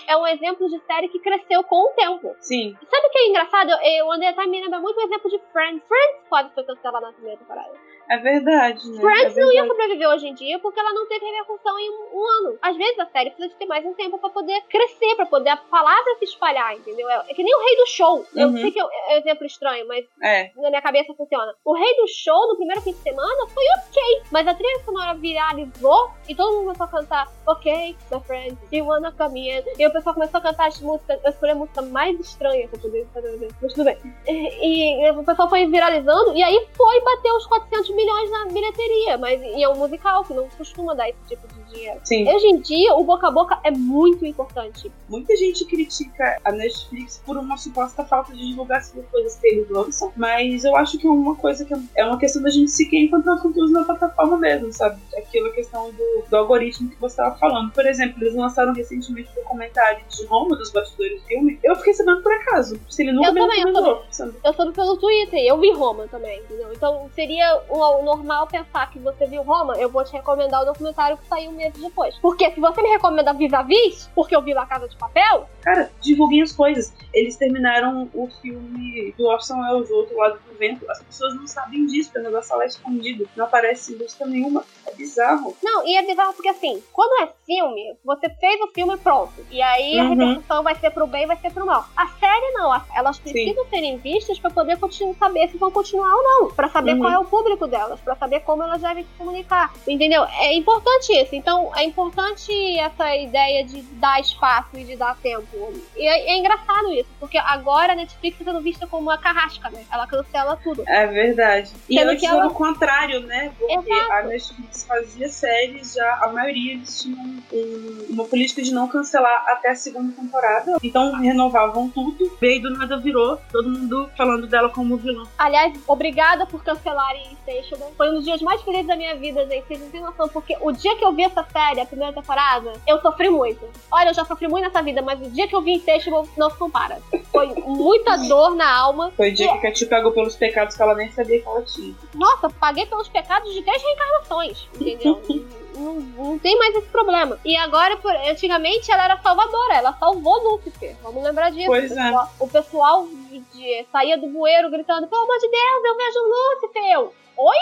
é 0.08 0.16
um 0.16 0.28
exemplo 0.28 0.70
de 0.70 0.80
série 0.86 1.10
que 1.10 1.20
cresceu 1.20 1.64
com 1.64 1.90
o 1.90 1.94
tempo. 1.96 2.36
Sim. 2.40 2.78
Sabe 2.90 3.08
o 3.08 3.10
que 3.10 3.18
é 3.18 3.28
engraçado? 3.30 3.72
O 4.06 4.18
Day 4.18 4.34
Time 4.34 4.48
me 4.48 4.62
lembra 4.62 4.80
muito 4.80 4.98
o 4.98 5.02
exemplo 5.02 5.30
de 5.30 5.40
Friends. 5.52 5.84
Friends 5.88 6.28
quase 6.30 6.54
foi 6.54 6.64
cancelada 6.64 7.08
na 7.08 7.14
primeira 7.14 7.40
temporada. 7.40 7.74
É 8.10 8.18
verdade, 8.18 8.88
né? 8.90 9.02
Friends 9.02 9.32
é 9.32 9.34
verdade. 9.34 9.40
não 9.40 9.54
ia 9.54 9.68
sobreviver 9.68 10.10
hoje 10.10 10.28
em 10.28 10.34
dia 10.34 10.60
porque 10.60 10.80
ela 10.80 10.94
não 10.94 11.08
teve 11.08 11.26
repercussão 11.26 11.78
em 11.80 11.90
um, 11.90 12.48
ano. 12.48 12.58
Às 12.62 12.76
vezes 12.78 13.00
a 13.00 13.06
série 13.08 13.32
precisa 13.32 13.50
de 13.50 13.56
ter 13.56 13.66
mais 13.66 13.86
um 13.86 13.94
tempo 13.94 14.18
pra 14.18 14.30
poder 14.30 14.62
crescer, 14.70 15.16
pra 15.16 15.26
poder 15.26 15.50
a 15.50 15.58
palavra 15.58 16.16
se 16.20 16.26
espalhar, 16.26 16.76
entendeu? 16.76 17.10
É, 17.10 17.26
é 17.30 17.34
que 17.34 17.44
nem 17.44 17.56
o 17.56 17.60
rei 17.60 17.76
do 17.78 17.88
show. 17.88 18.26
Eu 18.36 18.48
uhum. 18.48 18.58
sei 18.58 18.72
que 18.72 18.80
é, 18.80 18.84
é 18.84 19.16
um 19.16 19.20
exemplo 19.20 19.46
estranho, 19.46 19.88
mas 19.88 20.06
é. 20.22 20.52
na 20.56 20.70
minha 20.70 20.82
cabeça 20.82 21.14
funciona. 21.14 21.54
O 21.64 21.74
rei 21.74 21.96
do 21.96 22.08
show, 22.08 22.48
no 22.48 22.56
primeiro 22.56 22.82
fim 22.82 22.92
de 22.92 23.00
semana, 23.00 23.48
foi 23.48 23.64
ok. 23.78 24.22
Mas 24.32 24.48
a 24.48 24.54
trilha 24.54 24.84
sonora 24.84 25.14
viralizou 25.16 26.12
e 26.28 26.36
todo 26.36 26.52
mundo 26.54 26.64
começou 26.66 26.86
a 26.86 26.90
cantar 26.90 27.28
Ok, 27.46 27.96
my 28.10 28.20
friend, 28.22 28.58
you 28.72 28.86
wanna 28.86 29.12
come 29.12 29.50
in? 29.50 29.64
E 29.78 29.86
o 29.86 29.92
pessoal 29.92 30.14
começou 30.14 30.40
a 30.40 30.44
cantar 30.44 30.68
as 30.68 30.80
músicas, 30.80 31.20
eu 31.24 31.30
escolhi 31.30 31.52
a 31.52 31.56
música 31.56 31.82
mais 31.82 32.18
estranha 32.18 32.70
pra 32.70 32.80
poder 32.80 33.06
fazer, 33.14 33.50
mas 33.62 33.74
tudo 33.74 33.84
bem. 33.84 33.98
E, 34.26 35.06
e, 35.06 35.12
o 35.12 35.24
pessoal 35.26 35.50
foi 35.50 35.66
viralizando 35.66 36.34
e 36.34 36.42
aí 36.42 36.68
foi 36.74 37.02
bater 37.02 37.34
os 37.34 37.46
400 37.48 37.90
milhões 37.94 38.30
na 38.32 38.46
bilheteria, 38.46 39.18
mas 39.18 39.42
e 39.42 39.64
é 39.64 39.70
um 39.70 39.76
musical 39.76 40.24
que 40.24 40.34
não 40.34 40.48
costuma 40.50 40.94
dar 40.94 41.10
esse 41.10 41.20
tipo 41.28 41.48
de 41.48 41.74
dinheiro. 41.74 42.00
Sim. 42.04 42.28
Hoje 42.28 42.48
em 42.48 42.60
dia, 42.60 42.94
o 42.96 43.04
boca 43.04 43.28
a 43.28 43.32
boca 43.32 43.60
é 43.64 43.72
muito 43.72 44.26
importante. 44.26 44.92
Muita 45.10 45.36
gente 45.36 45.66
critica 45.66 46.40
a 46.44 46.52
Netflix 46.52 47.22
por 47.26 47.38
uma 47.38 47.58
suposta 47.58 48.04
falta 48.06 48.34
de 48.34 48.48
divulgação 48.48 49.02
das 49.02 49.10
coisas 49.10 49.36
que 49.36 49.48
eles 49.48 49.70
lançam, 49.70 50.12
mas 50.16 50.64
eu 50.64 50.76
acho 50.76 50.98
que 50.98 51.08
é 51.08 51.10
uma 51.10 51.36
coisa 51.36 51.66
que 51.66 51.74
é 51.96 52.06
uma 52.06 52.18
questão 52.18 52.42
da 52.42 52.50
gente 52.50 52.72
se 52.72 52.90
quer 52.90 52.98
encontrar 52.98 53.38
conteúdo 53.40 53.72
na 53.72 53.84
plataforma 53.84 54.38
mesmo, 54.38 54.72
sabe? 54.72 55.00
Aquilo, 55.18 55.48
a 55.48 55.52
questão 55.52 55.92
do, 55.92 56.24
do 56.30 56.36
algoritmo 56.36 56.90
que 56.90 57.00
você 57.00 57.14
estava 57.14 57.38
falando. 57.38 57.72
Por 57.72 57.86
exemplo, 57.86 58.24
eles 58.24 58.36
lançaram 58.36 58.74
recentemente 58.74 59.30
um 59.32 59.42
documentário 59.42 60.04
de 60.08 60.26
Roma, 60.26 60.56
dos 60.56 60.72
bastidores 60.72 61.22
do 61.22 61.28
filme. 61.28 61.60
Eu 61.64 61.76
fiquei 61.76 61.94
sabendo 61.94 62.22
por 62.22 62.32
acaso. 62.32 62.80
Se 62.90 63.04
ele 63.04 63.12
nunca 63.12 63.30
eu 63.30 63.34
me 63.34 63.40
também, 63.42 63.62
eu 63.62 63.74
soube, 64.14 64.38
eu 64.44 64.54
soube 64.54 64.74
pelo 64.74 64.98
Twitter, 64.98 65.40
eu 65.40 65.60
vi 65.60 65.72
Roma 65.74 66.08
também, 66.08 66.40
entendeu? 66.40 66.72
Então 66.74 67.10
seria 67.14 67.62
o 67.70 67.83
normal 68.04 68.48
pensar 68.48 68.90
que 68.90 69.00
você 69.00 69.26
viu 69.26 69.42
Roma, 69.42 69.76
eu 69.78 69.90
vou 69.90 70.04
te 70.04 70.14
recomendar 70.14 70.62
o 70.62 70.66
documentário 70.66 71.18
que 71.18 71.28
saiu 71.28 71.52
meses 71.52 71.82
depois. 71.82 72.18
Porque 72.20 72.50
se 72.52 72.60
você 72.60 72.82
me 72.82 72.90
recomenda 72.90 73.34
Vis-a-Vis, 73.34 74.10
porque 74.16 74.36
eu 74.36 74.42
vi 74.42 74.54
La 74.54 74.66
Casa 74.66 74.88
de 74.88 74.96
Papel... 74.96 75.48
Cara, 75.62 75.92
divulguem 76.02 76.42
as 76.42 76.52
coisas. 76.52 76.94
Eles 77.14 77.36
terminaram 77.38 78.10
o 78.14 78.28
filme 78.42 79.14
do 79.18 79.26
Orson 79.26 79.60
Welles, 79.60 79.90
do 79.90 79.96
outro 79.96 80.18
lado 80.18 80.40
do 80.46 80.58
vento. 80.58 80.90
As 80.90 81.02
pessoas 81.02 81.36
não 81.36 81.48
sabem 81.48 81.86
disso, 81.86 82.10
porque 82.12 82.20
o 82.20 82.32
negócio 82.32 82.58
lá 82.58 82.64
é 82.64 82.68
escondido. 82.68 83.30
Não 83.36 83.46
aparece 83.46 83.96
busca 83.96 84.26
nenhuma. 84.26 84.66
É 84.86 84.94
bizarro. 84.94 85.56
Não, 85.64 85.86
e 85.88 85.96
é 85.96 86.06
bizarro 86.06 86.34
porque 86.34 86.50
assim, 86.50 86.84
quando 86.92 87.24
é 87.24 87.34
filme, 87.46 87.96
você 88.04 88.30
fez 88.30 88.62
o 88.62 88.68
filme 88.68 88.98
pronto. 88.98 89.34
E 89.50 89.62
aí 89.62 89.96
uhum. 89.96 90.06
a 90.06 90.10
repercussão 90.10 90.64
vai 90.64 90.76
ser 90.76 90.92
pro 90.92 91.08
bem, 91.08 91.26
vai 91.26 91.38
ser 91.38 91.52
pro 91.52 91.66
mal. 91.66 91.86
A 91.96 92.08
série 92.08 92.52
não, 92.52 92.74
elas 92.96 93.20
precisam 93.20 93.64
Sim. 93.64 93.70
serem 93.70 93.98
vistas 93.98 94.40
para 94.40 94.52
poder 94.52 94.78
continuar, 94.78 95.16
saber 95.16 95.50
se 95.50 95.58
vão 95.58 95.72
continuar 95.72 96.14
ou 96.14 96.24
não. 96.24 96.52
para 96.52 96.70
saber 96.70 96.94
uhum. 96.94 97.00
qual 97.00 97.12
é 97.12 97.20
o 97.20 97.26
público 97.26 97.68
delas, 97.74 98.00
para 98.00 98.16
saber 98.16 98.42
como 98.42 98.62
elas 98.62 98.82
devem 98.82 99.04
se 99.04 99.10
comunicar. 99.18 99.74
Entendeu? 99.88 100.24
É 100.26 100.54
importante 100.54 101.12
isso. 101.12 101.34
Então, 101.34 101.72
é 101.76 101.84
importante 101.84 102.52
essa 102.78 103.16
ideia 103.16 103.66
de 103.66 103.82
dar 103.94 104.22
espaço 104.22 104.70
e 104.76 104.84
de 104.84 104.96
dar 104.96 105.18
tempo. 105.18 105.74
E 105.98 106.08
é, 106.08 106.34
é 106.34 106.38
engraçado 106.38 106.94
isso, 106.94 107.10
porque 107.20 107.38
agora 107.38 107.94
a 107.94 107.96
Netflix 107.96 108.40
está 108.40 108.52
sendo 108.52 108.64
vista 108.64 108.86
como 108.86 109.10
uma 109.10 109.18
carrasca, 109.18 109.70
né? 109.72 109.84
Ela 109.92 110.06
cancela 110.06 110.56
tudo. 110.58 110.84
É 110.88 111.08
verdade. 111.08 111.72
E 111.90 111.98
Sendo 111.98 112.12
antes 112.12 112.24
ela... 112.24 112.40
era 112.40 112.48
o 112.48 112.54
contrário, 112.54 113.22
né? 113.22 113.52
Porque 113.58 113.92
Exato. 113.92 114.12
a 114.12 114.22
Netflix 114.24 114.86
fazia 114.86 115.30
séries, 115.30 115.94
já 115.94 116.20
a 116.22 116.32
maioria 116.32 116.74
eles 116.74 117.02
tinham 117.02 117.20
um, 117.52 118.06
uma 118.10 118.26
política 118.26 118.62
de 118.62 118.72
não 118.72 118.88
cancelar 118.88 119.46
até 119.48 119.72
a 119.72 119.76
segunda 119.76 120.14
temporada. 120.14 120.78
Então 120.84 121.14
renovavam 121.14 121.90
tudo. 121.90 122.38
Veio 122.40 122.62
do 122.62 122.78
nada 122.78 122.98
virou 122.98 123.40
todo 123.52 123.70
mundo 123.70 124.10
falando 124.16 124.46
dela 124.46 124.70
como 124.70 124.98
vilã. 124.98 125.24
Aliás, 125.38 125.74
obrigada 125.88 126.46
por 126.46 126.64
cancelarem 126.64 127.38
Insatiable. 127.64 127.94
Foi 127.96 128.10
um 128.10 128.16
dos 128.16 128.26
dias 128.26 128.42
mais 128.42 128.62
felizes 128.62 128.88
da 128.88 128.96
minha 128.96 129.16
vida, 129.16 129.48
gente. 129.48 129.66
Vocês 129.66 129.80
não 129.80 129.90
têm 129.90 130.02
noção, 130.02 130.28
porque 130.30 130.58
o 130.60 130.72
dia 130.72 130.96
que 130.96 131.06
eu 131.06 131.14
vi 131.14 131.24
essa 131.24 131.44
série, 131.44 131.80
a 131.80 131.86
primeira 131.86 132.14
temporada, 132.14 132.74
eu 132.86 133.02
sofri 133.02 133.30
muito. 133.30 133.68
Olha, 133.92 134.10
eu 134.10 134.14
já 134.14 134.26
sofri 134.26 134.48
muito 134.48 134.66
nessa 134.66 134.82
vida, 134.82 135.02
mas 135.02 135.20
o 135.20 135.30
dia 135.30 135.48
que 135.48 135.56
eu 135.56 135.62
vi 135.62 135.74
Insatiable 135.74 136.30
não 136.38 136.50
se 136.50 136.58
compara. 136.58 137.00
Foi 137.32 137.48
muita 137.48 138.18
dor 138.28 138.56
na 138.56 138.72
alma. 138.72 139.12
Foi 139.16 139.30
o 139.30 139.34
dia 139.34 139.46
e... 139.46 139.50
que 139.50 139.58
a 139.58 139.62
Katy 139.62 139.86
pagou 139.86 140.12
pelos 140.12 140.36
pecados 140.36 140.76
que 140.76 140.82
ela 140.82 140.96
nem 140.96 141.10
sabia 141.12 141.40
que 141.40 141.48
ela 141.48 141.62
tinha. 141.64 141.96
Nossa, 142.14 142.50
paguei 142.50 142.86
pelos 142.86 143.08
pecados 143.08 143.52
de 143.54 143.62
três 143.62 143.82
reencarnações, 143.82 144.68
entendeu? 144.76 145.22
não, 145.76 145.96
não 145.96 146.40
tem 146.40 146.58
mais 146.58 146.76
esse 146.76 146.88
problema. 146.88 147.40
E 147.44 147.56
agora, 147.58 147.98
por, 147.98 148.12
antigamente, 148.12 148.92
ela 148.92 149.06
era 149.06 149.22
salvadora, 149.22 149.76
ela 149.76 149.94
salvou 149.94 150.52
Lúcifer. 150.52 150.96
Vamos 151.02 151.24
lembrar 151.24 151.50
disso. 151.52 151.68
Pois 151.68 151.92
o 151.92 152.00
é. 152.00 152.04
pessoal, 152.04 152.34
o 152.40 152.48
pessoal 152.48 153.08
de, 153.40 153.86
saía 153.92 154.18
do 154.18 154.28
bueiro 154.28 154.70
gritando: 154.70 155.08
pelo 155.08 155.24
amor 155.24 155.38
de 155.38 155.50
Deus, 155.50 155.84
eu 155.84 155.98
vejo 155.98 156.20
Lúcifer. 156.20 156.92
Eu, 156.92 157.14
Oi? 157.38 157.58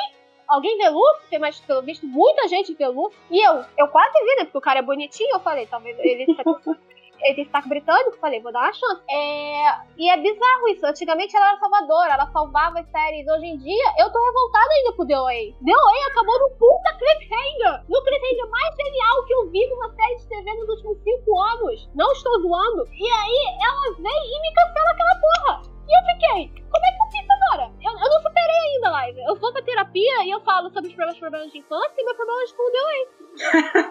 Alguém 0.47 0.77
vê 0.77 0.89
Lúcifer, 0.89 1.39
mas 1.39 1.59
pelo 1.59 1.81
visto 1.81 2.05
muita 2.05 2.47
gente 2.47 2.73
vê 2.73 2.87
Lúcifer. 2.87 3.23
E 3.29 3.41
eu, 3.41 3.63
eu 3.77 3.87
quase 3.87 4.19
vi, 4.19 4.35
né? 4.35 4.43
Porque 4.43 4.57
o 4.57 4.61
cara 4.61 4.79
é 4.79 4.83
bonitinho. 4.83 5.33
Eu 5.33 5.39
falei, 5.39 5.65
talvez 5.65 5.97
ele. 5.99 6.25
Ele 7.23 7.35
tem 7.35 7.45
sotaque 7.45 7.69
britânico, 7.69 8.17
falei, 8.17 8.41
vou 8.41 8.51
dar 8.51 8.61
uma 8.61 8.73
chance. 8.73 9.01
É... 9.09 9.73
E 9.97 10.09
é 10.09 10.17
bizarro 10.17 10.67
isso. 10.69 10.85
Antigamente 10.85 11.35
ela 11.35 11.49
era 11.49 11.59
salvadora, 11.59 12.13
ela 12.13 12.31
salvava 12.31 12.79
as 12.79 12.89
séries. 12.89 13.27
Hoje 13.27 13.45
em 13.45 13.57
dia, 13.57 13.85
eu 13.99 14.11
tô 14.11 14.23
revoltada 14.23 14.73
ainda 14.73 14.93
com 14.93 15.07
The 15.07 15.19
OA. 15.19 15.53
The 15.63 15.71
OA 15.71 16.07
acabou 16.07 16.39
no 16.39 16.49
puta 16.57 16.93
cliffhanger. 16.97 17.83
No 17.89 18.03
cliffhanger 18.03 18.49
mais 18.49 18.75
genial 18.75 19.25
que 19.25 19.33
eu 19.33 19.49
vi 19.49 19.67
numa 19.67 19.89
série 19.93 20.15
de 20.17 20.27
TV 20.27 20.53
nos 20.53 20.69
últimos 20.69 20.97
cinco 21.03 21.39
anos. 21.39 21.89
Não 21.95 22.11
estou 22.11 22.41
zoando. 22.41 22.87
E 22.91 23.07
aí, 23.07 23.57
ela 23.61 23.95
vem 23.97 24.21
e 24.25 24.41
me 24.41 24.53
cancela 24.53 24.91
aquela 24.91 25.15
porra. 25.21 25.71
E 25.87 25.93
eu 25.93 26.03
fiquei, 26.13 26.63
como 26.71 26.85
é 26.85 26.91
que 26.91 27.01
eu 27.01 27.11
fiz 27.11 27.27
agora? 27.29 27.71
Eu, 27.81 27.91
eu 27.91 28.09
não 28.09 28.21
superei 28.21 28.55
ainda, 28.75 28.89
Live. 28.91 29.19
Eu 29.27 29.35
vou 29.35 29.51
pra 29.51 29.61
terapia 29.61 30.23
e 30.23 30.31
eu 30.31 30.39
falo 30.41 30.69
sobre 30.69 30.89
os 30.89 30.95
problemas, 30.95 31.19
problemas 31.19 31.51
de 31.51 31.57
infância 31.57 31.95
e 31.97 32.05
meu 32.05 32.15
problema 32.15 32.45
de 32.45 32.53
com 32.53 32.71
The 32.71 32.79
OA. 32.79 33.90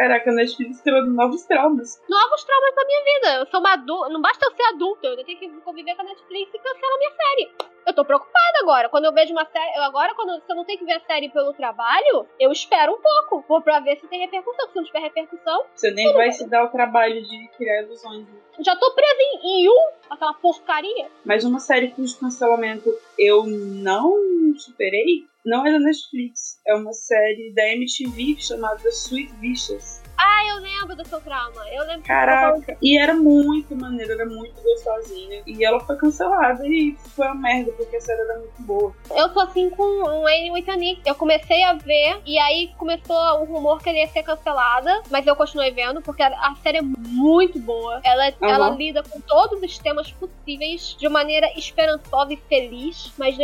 Caraca, 0.00 0.30
a 0.30 0.32
Netflix 0.32 0.80
criando 0.80 1.10
novos 1.10 1.42
traumas. 1.42 2.02
Novos 2.08 2.42
traumas 2.44 2.74
da 2.74 2.84
minha 2.86 3.04
vida. 3.04 3.34
Eu 3.40 3.46
sou 3.50 3.60
uma 3.60 3.74
adulta. 3.74 4.08
Não 4.08 4.22
basta 4.22 4.46
eu 4.46 4.56
ser 4.56 4.62
adulta, 4.74 5.06
eu 5.06 5.10
ainda 5.10 5.24
tenho 5.24 5.38
que 5.38 5.48
conviver 5.60 5.94
com 5.94 6.00
a 6.00 6.04
Netflix 6.06 6.54
e 6.54 6.58
cancelar 6.58 6.98
minha 6.98 7.10
série. 7.10 7.52
Eu 7.86 7.92
tô 7.92 8.02
preocupada 8.02 8.58
agora. 8.62 8.88
Quando 8.88 9.04
eu 9.04 9.12
vejo 9.12 9.32
uma 9.32 9.44
série. 9.44 9.76
Agora, 9.80 10.14
quando 10.14 10.40
se 10.40 10.50
eu 10.50 10.56
não 10.56 10.64
tenho 10.64 10.78
que 10.78 10.86
ver 10.86 10.94
a 10.94 11.00
série 11.00 11.28
pelo 11.28 11.52
trabalho, 11.52 12.26
eu 12.38 12.50
espero 12.50 12.94
um 12.94 13.00
pouco. 13.02 13.44
Vou 13.46 13.60
pra 13.60 13.80
ver 13.80 13.98
se 14.00 14.08
tem 14.08 14.20
repercussão. 14.20 14.68
Se 14.68 14.76
não 14.76 14.84
tiver 14.84 15.00
repercussão. 15.00 15.64
Você 15.74 15.90
nem 15.90 16.10
vai 16.14 16.32
se 16.32 16.48
dar 16.48 16.64
o 16.64 16.68
trabalho 16.68 17.22
de 17.22 17.48
criar 17.58 17.82
ilusões. 17.82 18.26
Né? 18.26 18.40
Já 18.60 18.74
tô 18.76 18.94
presa 18.94 19.20
em 19.42 19.64
You, 19.64 19.74
aquela 20.08 20.32
porcaria. 20.32 21.10
Mas 21.26 21.44
uma 21.44 21.60
série 21.60 21.90
cujo 21.90 22.18
cancelamento 22.18 22.90
eu 23.18 23.44
não 23.44 24.16
superei 24.56 25.26
não 25.44 25.66
é 25.66 25.72
da 25.72 25.78
Netflix, 25.78 26.60
é 26.66 26.74
uma 26.74 26.92
série 26.92 27.52
da 27.54 27.66
MTV 27.68 28.36
chamada 28.40 28.88
Sweet 28.88 29.32
Vicious. 29.40 30.00
Ah, 30.22 30.46
eu 30.48 30.60
lembro 30.60 30.94
do 30.94 31.06
seu 31.06 31.18
trauma. 31.20 31.66
Eu 31.72 31.86
lembro 31.86 32.02
Caraca. 32.02 32.76
E 32.82 32.98
era 32.98 33.14
muito 33.14 33.74
maneiro, 33.74 34.12
era 34.12 34.26
muito 34.26 34.60
gostosinha. 34.62 35.42
E 35.46 35.64
ela 35.64 35.80
foi 35.80 35.96
cancelada 35.96 36.66
e 36.66 36.94
foi 37.16 37.26
uma 37.26 37.36
merda, 37.36 37.72
porque 37.72 37.96
a 37.96 38.00
série 38.00 38.20
era 38.20 38.38
muito 38.38 38.62
boa. 38.62 38.94
Eu 39.10 39.32
tô 39.32 39.40
assim 39.40 39.70
com 39.70 39.82
o 39.82 40.26
Annie 40.26 40.50
Whitney. 40.50 41.00
Eu 41.06 41.14
comecei 41.14 41.62
a 41.64 41.72
ver, 41.72 42.20
e 42.26 42.38
aí 42.38 42.70
começou 42.76 43.16
o 43.40 43.44
rumor 43.44 43.82
que 43.82 43.88
ela 43.88 43.98
ia 43.98 44.08
ser 44.08 44.22
cancelada, 44.22 45.02
mas 45.10 45.26
eu 45.26 45.34
continuei 45.34 45.70
vendo, 45.70 46.02
porque 46.02 46.22
a 46.22 46.54
série 46.62 46.78
é 46.78 46.82
muito 46.82 47.58
boa. 47.58 48.00
Ela, 48.04 48.26
uhum. 48.40 48.48
ela 48.48 48.70
lida 48.70 49.02
com 49.02 49.20
todos 49.20 49.62
os 49.62 49.78
temas 49.78 50.12
possíveis 50.12 50.96
de 50.98 51.08
maneira 51.08 51.50
esperançosa 51.56 52.34
e 52.34 52.36
feliz, 52.36 53.12
mas 53.16 53.36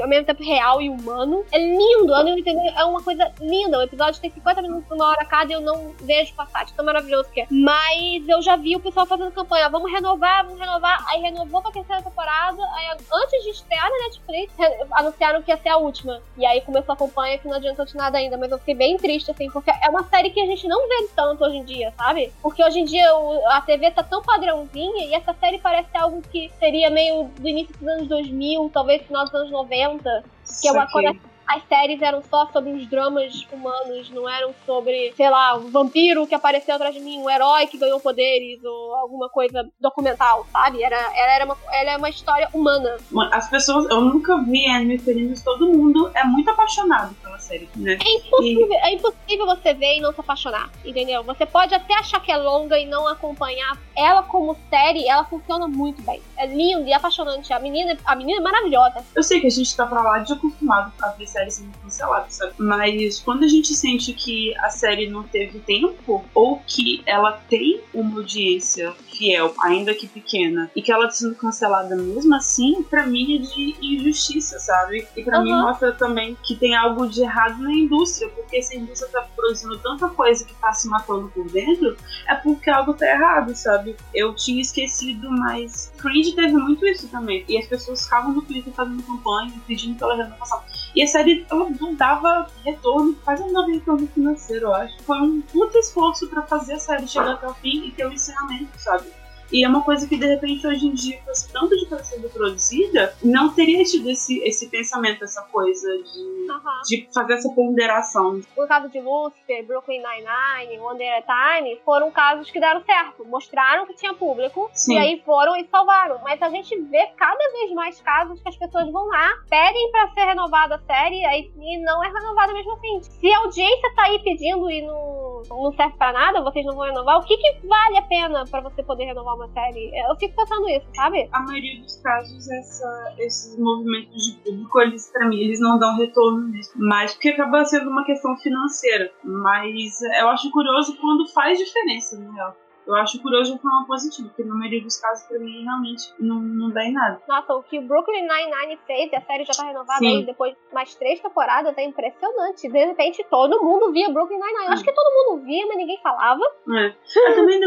ao 0.00 0.08
mesmo 0.08 0.26
tempo 0.26 0.44
real 0.44 0.80
e 0.80 0.88
humano. 0.88 1.44
É 1.50 1.58
lindo, 1.58 2.14
Annie 2.14 2.34
Whitney 2.34 2.72
é 2.76 2.84
uma 2.84 3.02
coisa 3.02 3.32
linda. 3.40 3.78
O 3.78 3.82
episódio 3.82 4.20
tem 4.20 4.30
50 4.30 4.62
minutos, 4.62 4.90
uma 4.90 5.08
hora 5.08 5.24
cada, 5.24 5.50
e 5.50 5.54
eu 5.54 5.60
não 5.60 5.92
vejo 6.04 6.34
passar, 6.34 6.66
tão 6.70 6.84
maravilhoso 6.84 7.30
que 7.30 7.40
é. 7.40 7.46
Mas 7.50 8.28
eu 8.28 8.42
já 8.42 8.56
vi 8.56 8.76
o 8.76 8.80
pessoal 8.80 9.06
fazendo 9.06 9.32
campanha, 9.32 9.68
vamos 9.68 9.90
renovar, 9.90 10.44
vamos 10.44 10.58
renovar. 10.58 11.04
Aí 11.08 11.20
renovou 11.20 11.62
pra 11.62 11.70
terceira 11.70 12.02
temporada. 12.02 12.62
Aí 12.74 12.96
antes 13.12 13.44
de 13.44 13.50
estrear 13.50 13.88
na 13.90 13.98
Netflix, 14.04 14.52
anunciaram 14.92 15.42
que 15.42 15.50
ia 15.50 15.56
ser 15.56 15.70
a 15.70 15.76
última. 15.76 16.20
E 16.36 16.46
aí 16.46 16.60
começou 16.60 16.92
a 16.92 16.96
campanha 16.96 17.38
que 17.38 17.48
não 17.48 17.56
adiantou 17.56 17.84
de 17.84 17.96
nada 17.96 18.18
ainda. 18.18 18.36
Mas 18.36 18.50
eu 18.50 18.58
fiquei 18.58 18.74
bem 18.74 18.96
triste, 18.96 19.30
assim, 19.30 19.50
porque 19.50 19.70
é 19.70 19.88
uma 19.88 20.04
série 20.04 20.30
que 20.30 20.40
a 20.40 20.46
gente 20.46 20.66
não 20.68 20.88
vê 20.88 21.08
tanto 21.14 21.44
hoje 21.44 21.56
em 21.56 21.64
dia, 21.64 21.92
sabe? 21.96 22.32
Porque 22.42 22.62
hoje 22.62 22.80
em 22.80 22.84
dia 22.84 23.06
a 23.48 23.60
TV 23.60 23.90
tá 23.90 24.02
tão 24.02 24.22
padrãozinha 24.22 25.06
e 25.06 25.14
essa 25.14 25.34
série 25.34 25.58
parece 25.58 25.96
algo 25.96 26.22
que 26.30 26.50
seria 26.58 26.90
meio 26.90 27.24
do 27.24 27.48
início 27.48 27.74
dos 27.78 27.88
anos 27.88 28.08
2000, 28.08 28.70
talvez 28.72 29.02
final 29.02 29.24
dos 29.24 29.34
anos 29.34 29.50
90. 29.50 30.24
Que 30.60 30.68
é 30.68 30.72
uma 30.72 30.90
coisa 30.90 31.16
as 31.46 31.62
séries 31.68 32.00
eram 32.00 32.22
só 32.22 32.46
sobre 32.46 32.72
os 32.72 32.86
dramas 32.86 33.46
humanos, 33.52 34.10
não 34.10 34.28
eram 34.28 34.54
sobre, 34.66 35.12
sei 35.16 35.30
lá, 35.30 35.56
um 35.56 35.70
vampiro 35.70 36.26
que 36.26 36.34
apareceu 36.34 36.74
atrás 36.74 36.94
de 36.94 37.00
mim, 37.00 37.18
um 37.18 37.30
herói 37.30 37.66
que 37.66 37.78
ganhou 37.78 38.00
poderes, 38.00 38.62
ou 38.64 38.94
alguma 38.94 39.28
coisa 39.28 39.68
documental, 39.80 40.46
sabe? 40.52 40.82
Era, 40.82 40.96
ela, 40.96 41.34
era 41.34 41.44
uma, 41.44 41.56
ela 41.72 41.90
é 41.92 41.96
uma 41.96 42.08
história 42.08 42.48
humana. 42.52 42.96
As 43.32 43.48
pessoas, 43.48 43.88
eu 43.90 44.00
nunca 44.00 44.42
vi 44.42 44.66
anime 44.66 44.98
feliz, 44.98 45.42
todo 45.42 45.66
mundo 45.68 46.10
é 46.14 46.24
muito 46.24 46.50
apaixonado 46.50 47.14
pela 47.22 47.38
série, 47.38 47.68
né? 47.76 47.98
É 48.04 48.16
impossível, 48.16 48.68
e... 48.70 48.76
é 48.76 48.92
impossível 48.94 49.46
você 49.46 49.74
ver 49.74 49.98
e 49.98 50.00
não 50.00 50.12
se 50.12 50.20
apaixonar, 50.20 50.70
entendeu? 50.84 51.22
Você 51.24 51.44
pode 51.46 51.74
até 51.74 51.94
achar 51.94 52.20
que 52.20 52.32
é 52.32 52.36
longa 52.36 52.78
e 52.78 52.86
não 52.86 53.06
acompanhar. 53.06 53.78
Ela, 53.96 54.22
como 54.22 54.56
série, 54.70 55.06
ela 55.06 55.24
funciona 55.24 55.68
muito 55.68 56.02
bem. 56.02 56.20
É 56.36 56.46
linda 56.46 56.88
e 56.88 56.92
apaixonante. 56.92 57.52
A 57.52 57.58
menina, 57.58 57.96
a 58.04 58.16
menina 58.16 58.38
é 58.38 58.42
maravilhosa. 58.42 59.04
Eu 59.14 59.22
sei 59.22 59.40
que 59.40 59.46
a 59.46 59.50
gente 59.50 59.76
tá 59.76 59.86
pra 59.86 60.02
lá 60.02 60.18
de 60.18 60.32
acostumado 60.32 60.92
a 61.02 61.08
ver 61.10 61.26
série 61.34 61.50
sendo 61.50 61.76
cancelada, 61.78 62.26
sabe? 62.28 62.52
Mas 62.58 63.18
quando 63.18 63.44
a 63.44 63.48
gente 63.48 63.74
sente 63.74 64.12
que 64.12 64.56
a 64.58 64.70
série 64.70 65.08
não 65.08 65.24
teve 65.24 65.58
tempo, 65.58 66.24
ou 66.32 66.60
que 66.66 67.02
ela 67.04 67.32
tem 67.32 67.80
uma 67.92 68.18
audiência 68.18 68.92
fiel, 69.12 69.52
ainda 69.62 69.94
que 69.94 70.06
pequena, 70.06 70.70
e 70.74 70.82
que 70.82 70.92
ela 70.92 71.06
tá 71.06 71.12
sendo 71.12 71.34
cancelada 71.34 71.96
mesmo 71.96 72.34
assim, 72.34 72.82
pra 72.84 73.06
mim 73.06 73.36
é 73.36 73.38
de 73.38 73.76
injustiça, 73.80 74.58
sabe? 74.58 75.06
E 75.16 75.22
pra 75.22 75.38
uhum. 75.38 75.44
mim 75.44 75.52
mostra 75.52 75.92
também 75.92 76.36
que 76.42 76.54
tem 76.54 76.74
algo 76.74 77.08
de 77.08 77.22
errado 77.22 77.62
na 77.62 77.72
indústria, 77.72 78.28
porque 78.30 78.62
se 78.62 78.76
a 78.76 78.78
indústria 78.78 79.10
tá 79.10 79.26
produzindo 79.34 79.78
tanta 79.78 80.08
coisa 80.08 80.44
que 80.44 80.54
tá 80.54 80.72
se 80.72 80.88
matando 80.88 81.28
por 81.28 81.48
dentro, 81.50 81.96
é 82.28 82.34
porque 82.36 82.70
algo 82.70 82.94
tá 82.94 83.06
errado, 83.06 83.54
sabe? 83.54 83.96
Eu 84.14 84.34
tinha 84.34 84.60
esquecido, 84.60 85.30
mas 85.30 85.92
Creed 86.04 86.34
teve 86.34 86.52
muito 86.52 86.86
isso 86.86 87.08
também. 87.08 87.44
E 87.48 87.56
as 87.56 87.66
pessoas 87.66 88.04
ficavam 88.04 88.32
no 88.32 88.42
Twitter 88.42 88.72
fazendo 88.74 89.02
campanha, 89.02 89.52
pedindo 89.66 89.98
pela 89.98 90.14
renovação. 90.14 90.62
E 90.94 91.02
a 91.02 91.06
série 91.06 91.46
ela 91.50 91.70
não 91.80 91.94
dava 91.94 92.46
retorno, 92.62 93.14
quase 93.24 93.42
não 93.42 93.52
dava 93.52 93.68
retorno 93.68 94.06
financeiro, 94.08 94.66
eu 94.66 94.74
acho. 94.74 95.02
Foi 95.02 95.18
um 95.20 95.40
puta 95.40 95.78
esforço 95.78 96.28
para 96.28 96.42
fazer 96.42 96.74
a 96.74 96.78
série 96.78 97.08
chegar 97.08 97.32
até 97.32 97.48
o 97.48 97.54
fim 97.54 97.86
e 97.86 97.90
ter 97.90 98.04
o 98.04 98.10
um 98.10 98.12
encerramento, 98.12 98.78
sabe? 98.78 99.06
E 99.52 99.64
é 99.64 99.68
uma 99.68 99.82
coisa 99.82 100.08
que, 100.08 100.16
de 100.16 100.26
repente, 100.26 100.66
hoje 100.66 100.86
em 100.86 100.92
dia, 100.94 101.20
fosse 101.24 101.52
tanto 101.52 101.68
de 101.76 101.84
estar 101.84 101.98
sendo 101.98 102.28
produzida, 102.28 103.14
não 103.22 103.54
teria 103.54 103.84
tido 103.84 104.08
esse, 104.10 104.40
esse 104.40 104.68
pensamento, 104.68 105.24
essa 105.24 105.42
coisa 105.42 105.88
de, 105.88 106.18
uhum. 106.18 106.82
de 106.86 107.08
fazer 107.12 107.34
essa 107.34 107.48
ponderação. 107.50 108.40
O 108.56 108.66
caso 108.66 108.88
de 108.88 109.00
Lucifer, 109.00 109.64
Brooklyn 109.66 110.02
Nine-Nine, 110.02 110.80
Wonder 110.80 111.24
Time 111.24 111.80
foram 111.84 112.10
casos 112.10 112.50
que 112.50 112.58
deram 112.60 112.82
certo. 112.84 113.24
Mostraram 113.24 113.86
que 113.86 113.94
tinha 113.94 114.14
público 114.14 114.70
Sim. 114.72 114.94
e 114.94 114.98
aí 114.98 115.22
foram 115.24 115.56
e 115.56 115.66
salvaram. 115.66 116.20
Mas 116.22 116.40
a 116.42 116.48
gente 116.48 116.76
vê 116.82 117.06
cada 117.16 117.52
vez 117.52 117.72
mais 117.72 118.00
casos 118.00 118.40
que 118.40 118.48
as 118.48 118.56
pessoas 118.56 118.90
vão 118.90 119.06
lá, 119.06 119.30
pedem 119.48 119.90
para 119.90 120.08
ser 120.10 120.24
renovada 120.24 120.76
a 120.76 120.78
série 120.78 121.24
aí, 121.24 121.50
e 121.58 121.78
não 121.84 122.02
é 122.02 122.08
renovada 122.08 122.52
mesmo 122.52 122.72
assim. 122.72 123.02
Se 123.02 123.32
a 123.32 123.38
audiência 123.38 123.94
tá 123.94 124.04
aí 124.04 124.18
pedindo 124.20 124.70
e 124.70 124.82
não, 124.82 125.42
não 125.48 125.72
serve 125.72 125.96
para 125.96 126.12
nada, 126.12 126.42
vocês 126.42 126.64
não 126.64 126.74
vão 126.74 126.86
renovar, 126.86 127.18
o 127.18 127.24
que, 127.24 127.36
que 127.36 127.66
vale 127.66 127.98
a 127.98 128.02
pena 128.02 128.44
para 128.50 128.60
você 128.60 128.82
poder 128.82 129.04
renovar 129.04 129.33
uma 129.34 129.48
série. 129.48 129.90
Eu 129.94 130.16
fico 130.16 130.34
pensando 130.34 130.68
isso, 130.68 130.86
sabe? 130.94 131.28
A 131.32 131.40
maioria 131.40 131.80
dos 131.80 131.96
casos, 132.02 132.48
essa, 132.50 133.14
esses 133.18 133.58
movimentos 133.58 134.24
de 134.24 134.38
público, 134.42 134.80
eles, 134.80 135.10
pra 135.12 135.28
mim, 135.28 135.38
eles 135.38 135.60
não 135.60 135.78
dão 135.78 135.96
retorno 135.96 136.48
mesmo. 136.48 136.72
Mas 136.76 137.12
porque 137.12 137.30
acaba 137.30 137.64
sendo 137.64 137.90
uma 137.90 138.04
questão 138.04 138.36
financeira. 138.38 139.10
Mas 139.22 140.00
eu 140.20 140.28
acho 140.28 140.50
curioso 140.50 140.96
quando 141.00 141.26
faz 141.28 141.58
diferença, 141.58 142.18
no 142.18 142.32
real. 142.32 142.56
Eu 142.86 142.94
acho 142.96 143.20
curioso 143.22 143.54
de 143.54 143.62
forma 143.62 143.86
positiva, 143.86 144.28
porque 144.28 144.44
na 144.44 144.54
maioria 144.54 144.82
dos 144.82 144.98
casos, 145.00 145.26
pra 145.26 145.38
mim, 145.38 145.64
realmente 145.64 146.12
não, 146.18 146.38
não 146.38 146.70
dá 146.70 146.84
em 146.84 146.92
nada. 146.92 147.20
Nossa, 147.26 147.54
o 147.54 147.62
que 147.62 147.78
o 147.78 147.82
Brooklyn 147.82 148.28
Nine-Nine 148.28 148.78
fez, 148.86 149.10
e 149.10 149.16
a 149.16 149.22
série 149.22 149.44
já 149.44 149.54
tá 149.54 149.64
renovada 149.64 149.98
Sim. 149.98 150.18
aí 150.18 150.26
depois 150.26 150.52
de 150.52 150.74
mais 150.74 150.94
três 150.94 151.18
temporadas, 151.20 151.76
é 151.78 151.84
impressionante. 151.84 152.68
De 152.68 152.84
repente, 152.84 153.24
todo 153.30 153.64
mundo 153.64 153.90
via 153.90 154.10
Brooklyn 154.10 154.38
Nine-Nine. 154.38 154.68
Acho 154.68 154.84
que 154.84 154.92
todo 154.92 155.32
mundo 155.32 155.46
via, 155.46 155.66
mas 155.66 155.76
ninguém 155.78 155.98
falava. 156.02 156.42
É. 156.76 156.94
Eu 157.16 157.34
também 157.34 157.60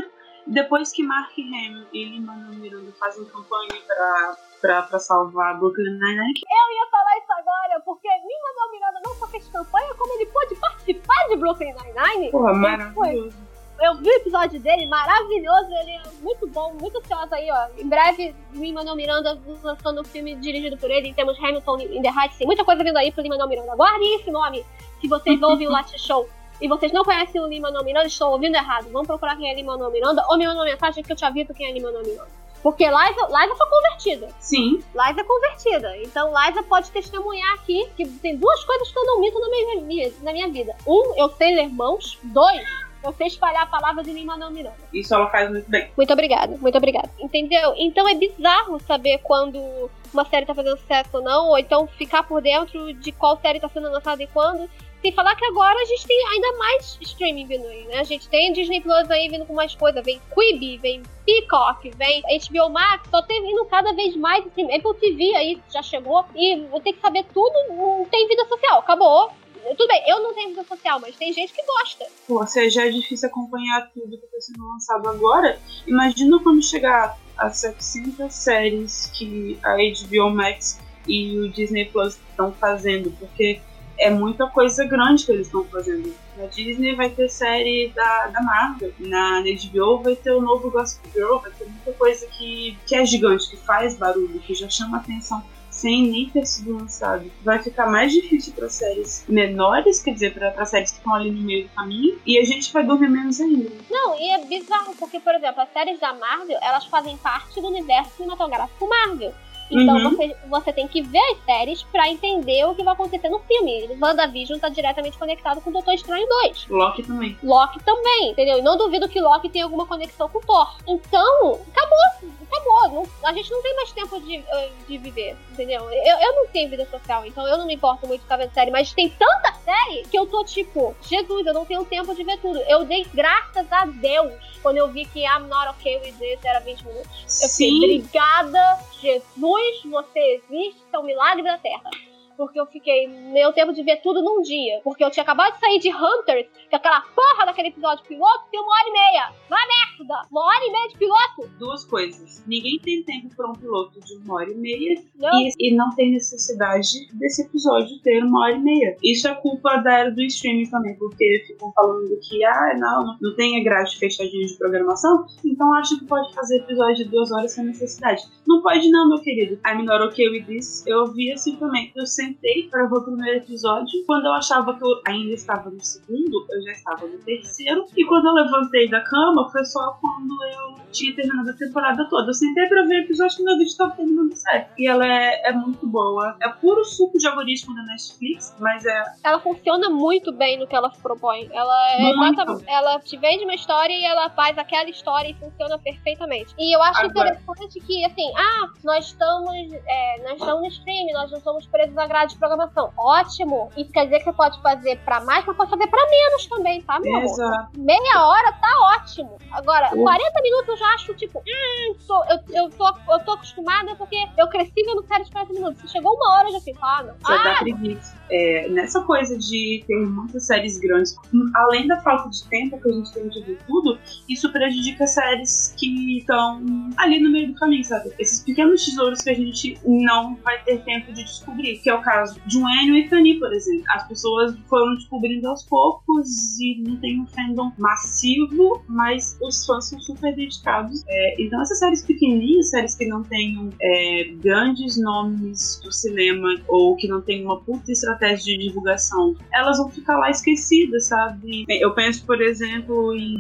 depois 0.48 0.92
que 0.92 1.04
Mark 1.04 1.32
Hamill 1.38 1.86
e 1.94 2.06
Lin-Manuel 2.06 2.60
Miranda 2.60 2.92
fazem 3.00 3.26
campanha 3.26 3.82
pra, 3.86 4.38
pra, 4.62 4.82
pra 4.84 5.00
salvar 5.00 5.60
Brooklyn 5.60 5.92
Nine-Nine... 5.92 6.42
Eu 6.50 6.76
ia 6.76 6.90
falar 6.90 7.18
isso 7.18 7.34
agora, 7.34 7.82
porque 7.86 8.08
Lin-Manuel 8.08 8.72
Miranda 8.72 9.00
não 9.06 9.16
só 9.16 9.28
fez 9.28 9.48
campanha, 9.50 9.94
como 9.96 10.14
ele 10.14 10.26
pôde 10.28 10.56
participar 10.56 11.28
de 11.30 11.36
Brooklyn 11.36 11.74
Nine-Nine. 11.74 12.32
Porra, 12.32 12.54
maravilhoso. 12.54 13.38
Eu 13.80 13.96
vi 13.98 14.10
o 14.10 14.14
episódio 14.14 14.60
dele, 14.60 14.88
maravilhoso, 14.88 15.70
ele 15.82 15.92
é 15.92 16.02
muito 16.22 16.48
bom, 16.48 16.74
muito 16.82 16.98
ansioso 16.98 17.36
aí, 17.36 17.48
ó. 17.52 17.68
Em 17.78 17.88
breve, 17.88 18.36
Lin-Manuel 18.54 18.96
Miranda 18.96 19.40
lançando 19.62 20.02
um 20.02 20.04
filme 20.04 20.36
dirigido 20.36 20.78
por 20.78 20.90
ele, 20.90 21.14
temos 21.14 21.38
Hamilton 21.38 21.82
in 21.82 22.02
the 22.02 22.10
Heights, 22.10 22.40
tem 22.40 22.48
muita 22.48 22.66
coisa 22.66 22.84
vindo 22.84 22.98
aí 22.98 23.12
pro 23.12 23.22
Lin-Manuel 23.22 23.50
Miranda. 23.50 23.76
Guarde 23.76 24.04
esse 24.16 24.32
nome, 24.32 24.66
se 25.00 25.08
vocês 25.08 25.40
ouvem 25.44 25.68
o 25.68 25.72
Latte 25.72 26.00
Show 26.00 26.28
e 26.62 26.68
vocês 26.68 26.92
não 26.92 27.04
conhecem 27.04 27.40
o 27.40 27.48
Lima 27.48 27.72
Miranda, 27.84 28.08
estão 28.08 28.32
ouvindo 28.32 28.56
errado. 28.56 28.90
Vamos 28.92 29.08
procurar 29.08 29.36
quem 29.36 29.50
é 29.50 29.56
Lima 29.56 29.78
Miranda 29.90 30.24
ou 30.28 30.38
me 30.38 30.46
mandam 30.46 30.64
uma 30.64 30.72
mensagem 30.72 31.04
que 31.04 31.12
eu 31.12 31.16
te 31.16 31.26
aviso 31.26 31.54
quem 31.54 31.70
é 31.70 31.72
Lima 31.72 31.92
Miranda. 31.92 32.28
Porque 32.64 32.86
Liza, 32.86 33.28
Liza 33.28 33.56
foi 33.56 33.70
convertida. 33.70 34.28
Sim. 34.40 34.84
Liza 34.94 35.22
é 35.22 35.24
convertida. 35.24 35.98
Então 35.98 36.34
Liza 36.34 36.64
pode 36.64 36.92
testemunhar 36.92 37.54
aqui 37.54 37.88
que 37.96 38.06
tem 38.06 38.36
duas 38.36 38.64
coisas 38.64 38.92
que 38.92 38.98
eu 38.98 39.06
não 39.06 39.22
minto 39.22 39.40
na 39.40 39.50
minha, 39.86 40.12
na 40.22 40.34
minha 40.34 40.50
vida. 40.50 40.76
Um, 40.86 41.16
eu 41.16 41.30
sei 41.30 41.56
ler 41.56 41.70
mãos. 41.70 42.18
Dois, 42.24 42.68
eu 43.04 43.14
sei 43.14 43.28
espalhar 43.28 43.64
a 43.64 43.68
palavra 43.68 44.04
de 44.04 44.12
Lima 44.12 44.36
não 44.36 44.52
Miranda. 44.52 44.76
Isso 44.92 45.14
ela 45.14 45.30
faz 45.30 45.50
muito 45.50 45.70
bem. 45.70 45.90
Muito 45.96 46.12
obrigada, 46.12 46.58
muito 46.58 46.78
obrigada. 46.78 47.10
Entendeu? 47.20 47.74
Então 47.78 48.08
é 48.08 48.16
bizarro 48.16 48.80
saber 48.82 49.20
quando 49.20 49.90
uma 50.14 50.26
série 50.26 50.46
tá 50.46 50.56
fazendo 50.56 50.78
sucesso 50.78 51.10
ou 51.14 51.22
não, 51.22 51.48
ou 51.50 51.58
então 51.58 51.88
ficar 51.88 52.24
por 52.24 52.42
dentro 52.42 52.94
de 52.94 53.12
qual 53.12 53.40
série 53.40 53.60
tá 53.60 53.70
sendo 53.70 53.90
lançada 53.90 54.22
e 54.22 54.28
quando. 54.28 54.70
Sem 55.02 55.12
falar 55.14 55.36
que 55.36 55.46
agora 55.46 55.80
a 55.80 55.86
gente 55.86 56.08
tem 56.08 56.28
ainda 56.28 56.58
mais 56.58 56.98
streaming 57.02 57.46
vindo 57.46 57.68
aí, 57.68 57.86
né? 57.86 58.00
A 58.00 58.04
gente 58.04 58.28
tem 58.28 58.52
Disney 58.52 58.82
Plus 58.82 59.10
aí 59.10 59.30
vindo 59.30 59.46
com 59.46 59.54
mais 59.54 59.76
coisa. 59.76 60.02
Vem 60.02 60.20
Quibi, 60.34 60.78
vem 60.78 61.04
Peacock, 61.26 61.92
vem 61.96 62.22
HBO 62.22 62.70
Max, 62.70 63.10
só 63.10 63.22
tem 63.22 63.42
vindo 63.44 63.64
cada 63.66 63.94
vez 63.94 64.16
mais. 64.16 64.46
Assim, 64.46 64.64
Apple 64.74 64.96
TV 65.00 65.36
aí 65.36 65.62
já 65.72 65.84
chegou. 65.84 66.26
E 66.36 66.62
vou 66.66 66.80
ter 66.80 66.94
que 66.94 67.02
saber 67.02 67.26
tudo. 67.34 67.54
Não 67.70 68.06
tem 68.06 68.28
vida 68.28 68.46
social, 68.46 68.80
acabou. 68.80 69.32
Tudo 69.76 69.88
bem, 69.88 70.02
eu 70.08 70.22
não 70.22 70.34
tenho 70.34 70.50
vida 70.50 70.64
social, 70.64 71.00
mas 71.00 71.16
tem 71.16 71.34
gente 71.34 71.52
que 71.52 71.62
gosta. 71.66 72.06
Pô, 72.26 72.46
se 72.48 72.70
já 72.70 72.86
é 72.86 72.90
difícil 72.90 73.28
acompanhar 73.28 73.90
tudo 73.94 74.18
que 74.18 74.26
está 74.26 74.40
sendo 74.40 74.66
lançado 74.66 75.10
agora, 75.10 75.60
imagina 75.86 76.40
quando 76.42 76.64
chegar 76.64 77.18
as 77.38 77.58
700 77.58 78.34
séries 78.34 79.08
que 79.08 79.60
a 79.64 79.76
HBO 79.76 80.30
Max 80.30 80.80
e 81.08 81.38
o 81.38 81.50
Disney 81.50 81.86
Plus 81.86 82.18
estão 82.30 82.54
fazendo, 82.54 83.12
porque 83.20 83.60
é 83.98 84.10
muita 84.10 84.48
coisa 84.48 84.86
grande 84.86 85.26
que 85.26 85.32
eles 85.32 85.48
estão 85.48 85.64
fazendo. 85.66 86.14
Na 86.38 86.46
Disney 86.46 86.96
vai 86.96 87.10
ter 87.10 87.30
série 87.30 87.92
da, 87.96 88.28
da 88.28 88.42
Marvel, 88.42 88.94
na, 89.00 89.42
HBO 89.42 90.04
vai 90.04 90.16
ter 90.16 90.32
o 90.32 90.42
novo 90.42 90.70
Gospel 90.70 91.12
Girl, 91.12 91.38
vai 91.38 91.52
ter 91.52 91.66
muita 91.66 91.92
coisa 91.94 92.28
que, 92.28 92.78
que 92.86 92.96
é 92.96 93.06
gigante, 93.06 93.50
que 93.50 93.58
faz 93.58 93.98
barulho, 93.98 94.40
que 94.40 94.54
já 94.54 94.70
chama 94.70 94.98
atenção 94.98 95.44
sem 95.78 96.08
nem 96.08 96.30
ter 96.30 96.46
sido 96.46 96.76
lançado. 96.76 97.32
Vai 97.44 97.60
ficar 97.60 97.86
mais 97.86 98.12
difícil 98.12 98.52
para 98.54 98.68
séries 98.68 99.24
menores, 99.28 100.02
quer 100.02 100.12
dizer, 100.12 100.34
para 100.34 100.66
séries 100.66 100.92
que 100.92 100.98
estão 100.98 101.14
ali 101.14 101.30
no 101.30 101.42
meio 101.42 101.68
do 101.68 101.74
caminho, 101.76 102.20
e 102.26 102.40
a 102.40 102.44
gente 102.44 102.74
vai 102.74 102.84
dormir 102.84 103.10
menos 103.10 103.40
ainda. 103.40 103.70
Não, 103.90 104.20
e 104.20 104.32
é 104.32 104.44
bizarro, 104.46 104.96
porque, 104.96 105.20
por 105.20 105.36
exemplo, 105.36 105.62
as 105.62 105.72
séries 105.72 106.00
da 106.00 106.14
Marvel, 106.14 106.58
elas 106.62 106.86
fazem 106.86 107.16
parte 107.18 107.62
do 107.62 107.68
universo 107.68 108.12
cinematográfico 108.18 108.88
Marvel. 108.88 109.34
Então 109.70 109.98
uhum. 109.98 110.12
você, 110.12 110.36
você 110.48 110.74
tem 110.74 110.88
que 110.88 111.02
ver 111.02 111.20
as 111.32 111.46
séries 111.46 111.84
pra 111.84 112.10
entender 112.10 112.66
o 112.66 112.76
que 112.76 112.84
vai 112.84 112.94
acontecer 112.94 113.30
no 113.30 113.40
filme. 113.40 113.90
WandaVision 114.00 114.60
tá 114.60 114.70
diretamente 114.70 115.18
conectado 115.18 115.62
com 115.62 115.70
o 115.70 115.74
Doutor 115.74 115.94
Estranho 115.94 116.28
2. 116.28 116.68
Loki 116.70 117.04
também. 117.04 117.38
Loki 117.44 117.84
também, 117.84 118.32
entendeu? 118.32 118.58
E 118.58 118.62
não 118.62 118.78
duvido 118.78 119.10
que 119.10 119.20
Loki 119.20 119.50
tenha 119.50 119.66
alguma 119.66 119.86
conexão 119.86 120.30
com 120.30 120.40
o 120.40 120.42
Thor. 120.42 120.78
Então, 120.88 121.60
acabou. 121.74 122.32
Acabou. 122.50 122.90
Não, 122.90 123.30
a 123.30 123.34
gente 123.34 123.52
não 123.52 123.62
tem 123.62 123.76
mais 123.76 123.92
tempo 123.92 124.20
de, 124.22 124.38
eh, 124.38 124.70
de 124.88 124.98
viver, 124.98 125.36
entendeu? 125.52 125.82
Eu, 125.92 126.18
eu 126.20 126.36
não 126.36 126.48
tenho 126.48 126.70
vida 126.70 126.88
social, 126.90 127.26
então 127.26 127.46
eu 127.48 127.58
não 127.58 127.66
me 127.66 127.76
importo 127.76 128.08
muito 128.08 128.26
com 128.26 128.34
a 128.34 128.50
série, 128.50 128.72
mas 128.72 128.94
tem 128.94 129.10
tanta 129.10 129.54
série 129.66 130.04
que 130.10 130.18
eu 130.18 130.26
tô 130.26 130.44
tipo, 130.44 130.96
Jesus, 131.02 131.46
eu 131.46 131.54
não 131.54 131.66
tenho 131.66 131.84
tempo 131.86 132.16
de 132.16 132.24
ver 132.24 132.38
tudo. 132.40 132.60
Eu 132.60 132.86
dei 132.86 133.06
graças 133.14 133.72
a 133.72 133.86
Deus 133.86 134.34
quando 134.62 134.78
eu 134.78 134.88
vi 134.90 135.06
que 135.06 135.20
I'm 135.20 135.48
not 135.48 135.70
okay 135.70 135.98
with 135.98 136.14
this 136.14 136.44
era 136.44 136.60
20 136.60 136.86
minutos. 136.86 137.12
Eu 137.24 137.50
Sim. 137.50 137.74
fiquei, 137.74 137.98
obrigada, 137.98 138.80
Jesus, 139.00 139.84
você 139.86 140.20
existe, 140.20 140.82
é 140.92 141.00
um 141.00 141.04
milagre 141.04 141.44
da 141.44 141.58
Terra 141.58 141.90
porque 142.38 142.60
eu 142.60 142.66
fiquei 142.68 143.08
meu 143.08 143.52
tempo 143.52 143.74
de 143.74 143.84
ver 143.84 143.98
tudo 143.98 144.22
num 144.22 144.42
dia. 144.42 144.80
Porque 144.84 145.04
eu 145.04 145.10
tinha 145.10 145.24
acabado 145.24 145.54
de 145.54 145.60
sair 145.60 145.80
de 145.80 145.90
Hunters, 145.90 146.48
que 146.70 146.76
é 146.76 146.78
aquela 146.78 147.02
porra 147.02 147.46
daquele 147.46 147.70
episódio 147.70 148.06
piloto 148.06 148.46
tem 148.52 148.60
uma 148.60 148.72
hora 148.72 148.88
e 148.88 148.92
meia. 148.92 149.34
Uma 149.50 149.58
merda! 149.58 150.28
Uma 150.32 150.46
hora 150.46 150.66
e 150.66 150.72
meia 150.72 150.88
de 150.90 150.98
piloto! 150.98 151.50
Duas 151.58 151.84
coisas. 151.86 152.44
Ninguém 152.48 152.80
tem 152.80 153.04
tempo 153.04 153.36
para 153.36 153.50
um 153.50 153.54
piloto 153.54 154.00
de 154.00 154.16
uma 154.16 154.36
hora 154.36 154.52
e 154.52 154.56
meia. 154.56 155.02
Não. 155.16 155.40
E, 155.40 155.52
e, 155.60 155.76
não 155.76 155.90
tem 155.96 156.12
necessidade 156.12 157.08
desse 157.14 157.42
episódio 157.42 158.00
ter 158.02 158.24
uma 158.24 158.42
hora 158.42 158.56
e 158.56 158.60
meia. 158.60 158.96
Isso 159.04 159.28
é 159.28 159.34
culpa 159.36 159.78
da 159.78 159.94
era 160.00 160.12
do 160.12 160.22
streaming 160.24 160.70
também, 160.70 160.96
porque 160.96 161.44
ficam 161.48 161.72
falando 161.74 162.18
que, 162.22 162.44
ah, 162.44 162.76
não, 162.78 163.18
não 163.20 163.36
tem 163.36 163.60
a 163.60 163.64
grade 163.64 163.98
fechadinha 163.98 164.46
de 164.46 164.58
programação, 164.58 165.26
então 165.44 165.74
acho 165.74 166.00
que 166.00 166.06
pode 166.06 166.34
fazer 166.34 166.58
episódio 166.58 167.06
de 167.06 167.06
duas 167.06 167.32
horas 167.32 167.52
sem 167.52 167.66
necessidade. 167.66 168.24
Não 168.48 168.62
pode 168.62 168.90
não, 168.90 169.10
meu 169.10 169.20
querido. 169.20 169.60
I'm 169.66 169.84
not 169.84 170.04
okay 170.06 170.30
with 170.30 170.46
this. 170.46 170.86
Eu 170.86 171.08
vi 171.08 171.32
assim 171.32 171.56
também. 171.56 171.92
Eu 171.96 172.06
sempre 172.06 172.27
sentei 172.28 172.68
para 172.70 172.86
ver 172.86 172.96
o 172.96 173.04
primeiro 173.04 173.38
episódio. 173.38 174.04
Quando 174.06 174.26
eu 174.26 174.34
achava 174.34 174.78
que 174.78 174.84
eu 174.84 175.02
ainda 175.08 175.34
estava 175.34 175.70
no 175.70 175.84
segundo, 175.84 176.46
eu 176.50 176.62
já 176.64 176.72
estava 176.72 177.08
no 177.08 177.18
terceiro. 177.20 177.86
E 177.96 178.06
quando 178.06 178.28
eu 178.28 178.34
levantei 178.34 178.90
da 178.90 179.02
cama, 179.02 179.50
foi 179.50 179.64
só 179.66 179.98
quando 180.02 180.34
eu 180.46 180.76
tinha 180.92 181.16
terminado 181.16 181.50
a 181.50 181.54
temporada 181.54 182.08
toda. 182.10 182.30
Eu 182.30 182.34
sentei 182.34 182.68
pra 182.68 182.84
ver 182.84 183.02
o 183.02 183.04
episódio 183.04 183.38
quando 183.38 183.50
eu 183.50 183.58
vi 183.58 183.64
que 183.64 183.72
estava 183.72 183.92
terminando 183.92 184.34
série. 184.34 184.66
E 184.78 184.88
ela 184.88 185.06
é, 185.06 185.50
é 185.50 185.54
muito 185.54 185.88
boa. 185.88 186.36
É 186.42 186.50
puro 186.50 186.84
suco 186.84 187.18
de 187.18 187.28
algoritmo 187.28 187.76
da 187.76 187.84
Netflix, 187.84 188.56
mas 188.60 188.86
é. 188.86 189.04
Ela 189.24 189.40
funciona 189.40 189.90
muito 189.90 190.32
bem 190.32 190.58
no 190.58 190.68
que 190.68 190.76
ela 190.76 190.90
propõe. 190.90 191.50
Ela 191.52 191.92
é 191.92 192.10
exatamente. 192.10 192.64
Ela 192.68 193.00
te 193.00 193.18
vende 193.18 193.44
uma 193.44 193.56
história 193.56 193.94
e 193.94 194.04
ela 194.04 194.30
faz 194.32 194.58
aquela 194.58 194.90
história 194.90 195.30
e 195.30 195.34
funciona 195.34 195.78
perfeitamente. 195.80 196.54
E 196.58 196.76
eu 196.76 196.82
acho 196.82 197.02
Agora... 197.02 197.30
interessante 197.30 197.80
que, 197.82 198.06
assim, 198.06 198.32
ah, 198.36 198.70
nós 198.84 199.06
estamos. 199.06 199.74
É, 199.88 200.24
nós 200.24 200.40
estamos 200.40 200.62
no 200.62 200.68
stream, 200.68 201.08
nós 201.14 201.32
não 201.32 201.40
somos 201.42 201.66
presos 201.68 201.98
à 201.98 202.08
grade 202.18 202.34
de 202.34 202.40
programação. 202.40 202.92
Ótimo. 202.98 203.70
Isso 203.78 203.92
quer 203.92 204.06
dizer 204.06 204.20
que 204.20 204.26
você 204.26 204.34
pode 204.34 204.62
fazer 204.62 204.98
pra 205.00 205.22
mais, 205.22 205.46
mas 205.46 205.56
pode 205.56 205.70
fazer 205.70 205.88
pra 205.88 206.04
menos 206.10 206.46
também, 206.48 206.82
tá, 206.82 207.00
meu 207.00 207.20
Exato. 207.22 207.42
amor? 207.42 207.70
Meia 207.78 208.26
hora 208.26 208.52
tá 208.54 208.98
ótimo. 208.98 209.38
Agora, 209.52 209.90
40 209.90 210.42
minutos 210.42 210.68
eu 210.70 210.78
já 210.78 210.86
acho, 210.94 211.14
tipo, 211.14 211.40
hum, 211.40 211.96
tô, 212.08 212.24
eu, 212.26 212.40
eu, 212.54 212.70
tô, 212.72 212.88
eu 212.88 213.20
tô 213.20 213.32
acostumada 213.32 213.96
porque 213.96 214.18
eu 214.38 214.48
cresci 214.48 214.84
vendo 214.84 215.06
série 215.06 215.24
de 215.24 215.32
40 215.32 215.54
minutos. 215.54 215.82
Se 215.82 215.88
chegou 215.90 216.16
uma 216.16 216.36
hora, 216.36 216.48
eu 216.50 216.54
já 216.54 216.62
fico, 216.62 216.80
ah, 216.82 217.04
não. 217.04 217.14
Já 217.28 217.42
ah, 217.42 217.44
dá 217.44 217.60
preguiça. 217.60 218.18
É, 218.30 218.68
nessa 218.70 219.02
coisa 219.02 219.38
de 219.38 219.84
ter 219.88 220.06
muitas 220.06 220.46
séries 220.46 220.80
grandes, 220.80 221.16
além 221.56 221.88
da 221.88 221.98
falta 222.02 222.30
de 222.30 222.44
tempo 222.50 222.80
que 222.82 222.90
a 222.90 222.94
gente 222.94 223.14
tem 223.14 223.30
de 223.30 223.42
ver 223.42 223.60
tudo, 223.68 223.98
isso 224.28 224.52
prejudica 224.52 225.06
séries 225.08 225.74
que 225.78 226.18
estão 226.18 226.62
ali 226.98 227.20
no 227.20 227.32
meio 227.32 227.48
do 227.48 227.54
caminho, 227.56 227.84
sabe? 227.84 228.12
Esses 228.20 228.44
pequenos 228.44 228.84
tesouros 228.84 229.22
que 229.22 229.30
a 229.30 229.34
gente 229.34 229.80
não 229.86 230.36
vai 230.44 230.62
ter 230.64 230.80
tempo 230.84 231.14
de 231.14 231.24
descobrir, 231.24 231.78
que 231.78 231.90
é 231.90 231.94
o 231.94 232.02
caso 232.08 232.40
de 232.48 232.58
um 232.58 232.70
Enio 232.70 232.96
e 232.96 233.10
Fanny, 233.10 233.38
por 233.38 233.52
exemplo. 233.52 233.84
As 233.90 234.08
pessoas 234.08 234.56
foram 234.70 234.96
descobrindo 234.96 235.50
aos 235.50 235.64
poucos 235.64 236.58
e 236.58 236.82
não 236.82 236.96
tem 236.98 237.20
um 237.20 237.28
fandom 237.28 237.70
massivo, 237.78 238.82
mas 238.88 239.38
os 239.42 239.66
fãs 239.66 239.90
são 239.90 240.00
super 240.00 240.34
dedicados. 240.34 241.04
É, 241.10 241.42
então 241.42 241.62
essas 241.62 241.80
séries 241.80 242.02
pequenininhas, 242.04 242.70
séries 242.70 242.96
que 242.96 243.06
não 243.06 243.24
tenham 243.24 243.70
é, 243.82 244.32
grandes 244.42 244.98
nomes 244.98 245.82
do 245.84 245.92
cinema 245.92 246.48
ou 246.70 246.96
que 246.96 247.10
não 247.10 247.22
tem 247.22 247.44
uma 247.44 247.60
puta 247.60 247.92
estratégia 247.92 248.58
de 248.58 248.68
divulgação, 248.68 249.36
elas 249.54 249.78
vão 249.78 249.90
ficar 249.90 250.18
lá 250.18 250.30
esquecidas, 250.30 251.08
sabe? 251.08 251.66
Eu 251.68 251.94
penso, 251.94 252.26
por 252.26 252.42
exemplo, 252.42 253.14
em 253.16 253.40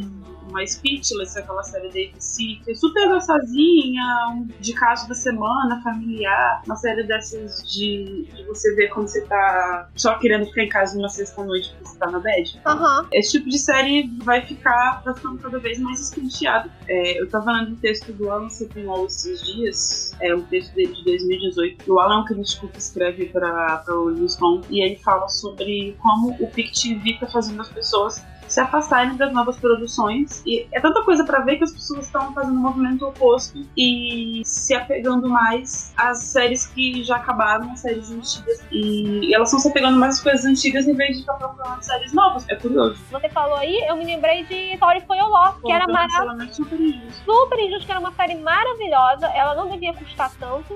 uma 0.50 0.66
Speechless, 0.66 1.38
aquela 1.38 1.64
série 1.64 1.90
da 1.90 2.10
ABC, 2.12 2.60
que 2.64 2.72
é 2.72 2.76
super 2.76 3.08
gostosinha, 3.10 4.04
um 4.32 4.48
de 4.60 4.74
caso 4.74 5.08
da 5.08 5.16
semana, 5.16 5.82
familiar, 5.84 6.62
uma 6.66 6.76
série 6.76 7.04
dessas 7.04 7.64
de, 7.72 8.28
de 8.34 8.44
você 8.46 8.74
ver 8.76 8.90
como 8.90 9.08
você 9.08 9.22
tá 9.22 9.90
só 9.96 10.18
querendo 10.18 10.46
ficar 10.46 10.64
em 10.64 10.70
casa 10.70 10.96
numa 10.96 11.10
sexta-noite 11.10 11.70
porque 11.72 11.90
você 11.90 11.98
tá 11.98 12.10
na 12.10 12.20
bed. 12.20 12.60
Uhum. 12.66 13.08
Esse 13.12 13.32
tipo 13.34 13.50
de 13.50 13.60
série 13.60 14.10
vai 14.24 14.42
ficar, 14.42 15.02
vai 15.04 15.14
ficando 15.14 15.38
cada 15.40 15.60
vez 15.60 15.80
mais 15.80 16.00
escanteado. 16.00 16.72
É, 16.88 17.22
eu 17.22 17.30
tava 17.30 17.52
lendo 17.52 17.72
um 17.72 17.76
texto 17.76 18.12
do 18.14 18.30
Alan 18.30 18.50
Sepinwall 18.50 19.06
esses 19.06 19.42
dias, 19.46 20.16
é 20.20 20.34
um 20.34 20.42
texto 20.44 20.74
dele 20.74 20.94
de 20.94 21.04
2018. 21.04 21.94
O 21.94 22.00
Alan 22.00 22.16
é 22.16 22.18
um 22.20 22.26
crítico 22.26 22.68
que 22.68 22.80
escreve 22.80 23.26
para 23.28 23.84
o 23.90 24.10
Newsroom 24.10 24.62
e 24.70 24.84
ele 24.84 24.96
fala 24.98 25.28
sobre 25.28 25.96
como 26.02 26.36
o 26.40 26.48
PicTV 26.48 27.18
tá 27.20 27.28
fazendo 27.28 27.62
as 27.62 27.70
pessoas 27.70 28.24
se 28.48 28.60
afastarem 28.60 29.16
das 29.16 29.32
novas 29.34 29.58
produções. 29.58 30.42
E 30.46 30.68
é 30.72 30.80
tanta 30.80 31.04
coisa 31.04 31.24
para 31.24 31.40
ver 31.40 31.58
que 31.58 31.64
as 31.64 31.72
pessoas 31.72 32.06
estão 32.06 32.34
fazendo 32.34 32.54
um 32.54 32.62
movimento 32.62 33.06
oposto 33.06 33.66
e 33.76 34.42
se 34.46 34.74
apegando 34.74 35.28
mais 35.30 35.94
às 35.98 36.24
séries 36.24 36.66
que 36.68 37.04
já 37.04 37.18
acabaram, 37.18 37.72
às 37.72 37.82
séries 37.82 38.12
antigas. 38.12 38.66
E 38.72 39.34
elas 39.34 39.50
estão 39.50 39.60
se 39.60 39.70
apegando 39.70 39.98
mais 40.00 40.16
às 40.16 40.24
coisas 40.24 40.46
antigas 40.46 40.88
em 40.88 40.94
vez 40.94 41.16
de 41.16 41.20
estar 41.22 41.34
procurando 41.34 41.82
séries 41.82 42.14
novas. 42.14 42.48
É 42.50 42.56
curioso. 42.56 42.98
Você 43.12 43.30
falou 43.30 43.58
aí, 43.58 43.86
eu 43.88 43.96
me 43.96 44.06
lembrei 44.06 44.44
de 44.44 44.78
Tori 44.78 45.02
foi 45.02 45.20
o 45.20 45.28
Lost, 45.28 45.62
que 45.62 45.72
era 45.72 45.86
maravilhosa. 45.88 46.54
Super 46.54 46.80
injusto. 46.80 47.24
Super 47.26 47.60
injusto, 47.60 47.86
que 47.86 47.92
era 47.92 48.00
uma 48.00 48.12
série 48.12 48.36
maravilhosa. 48.36 49.28
Ela 49.28 49.56
não 49.56 49.70
devia 49.70 49.94
custar 49.94 50.32
tanto, 50.40 50.74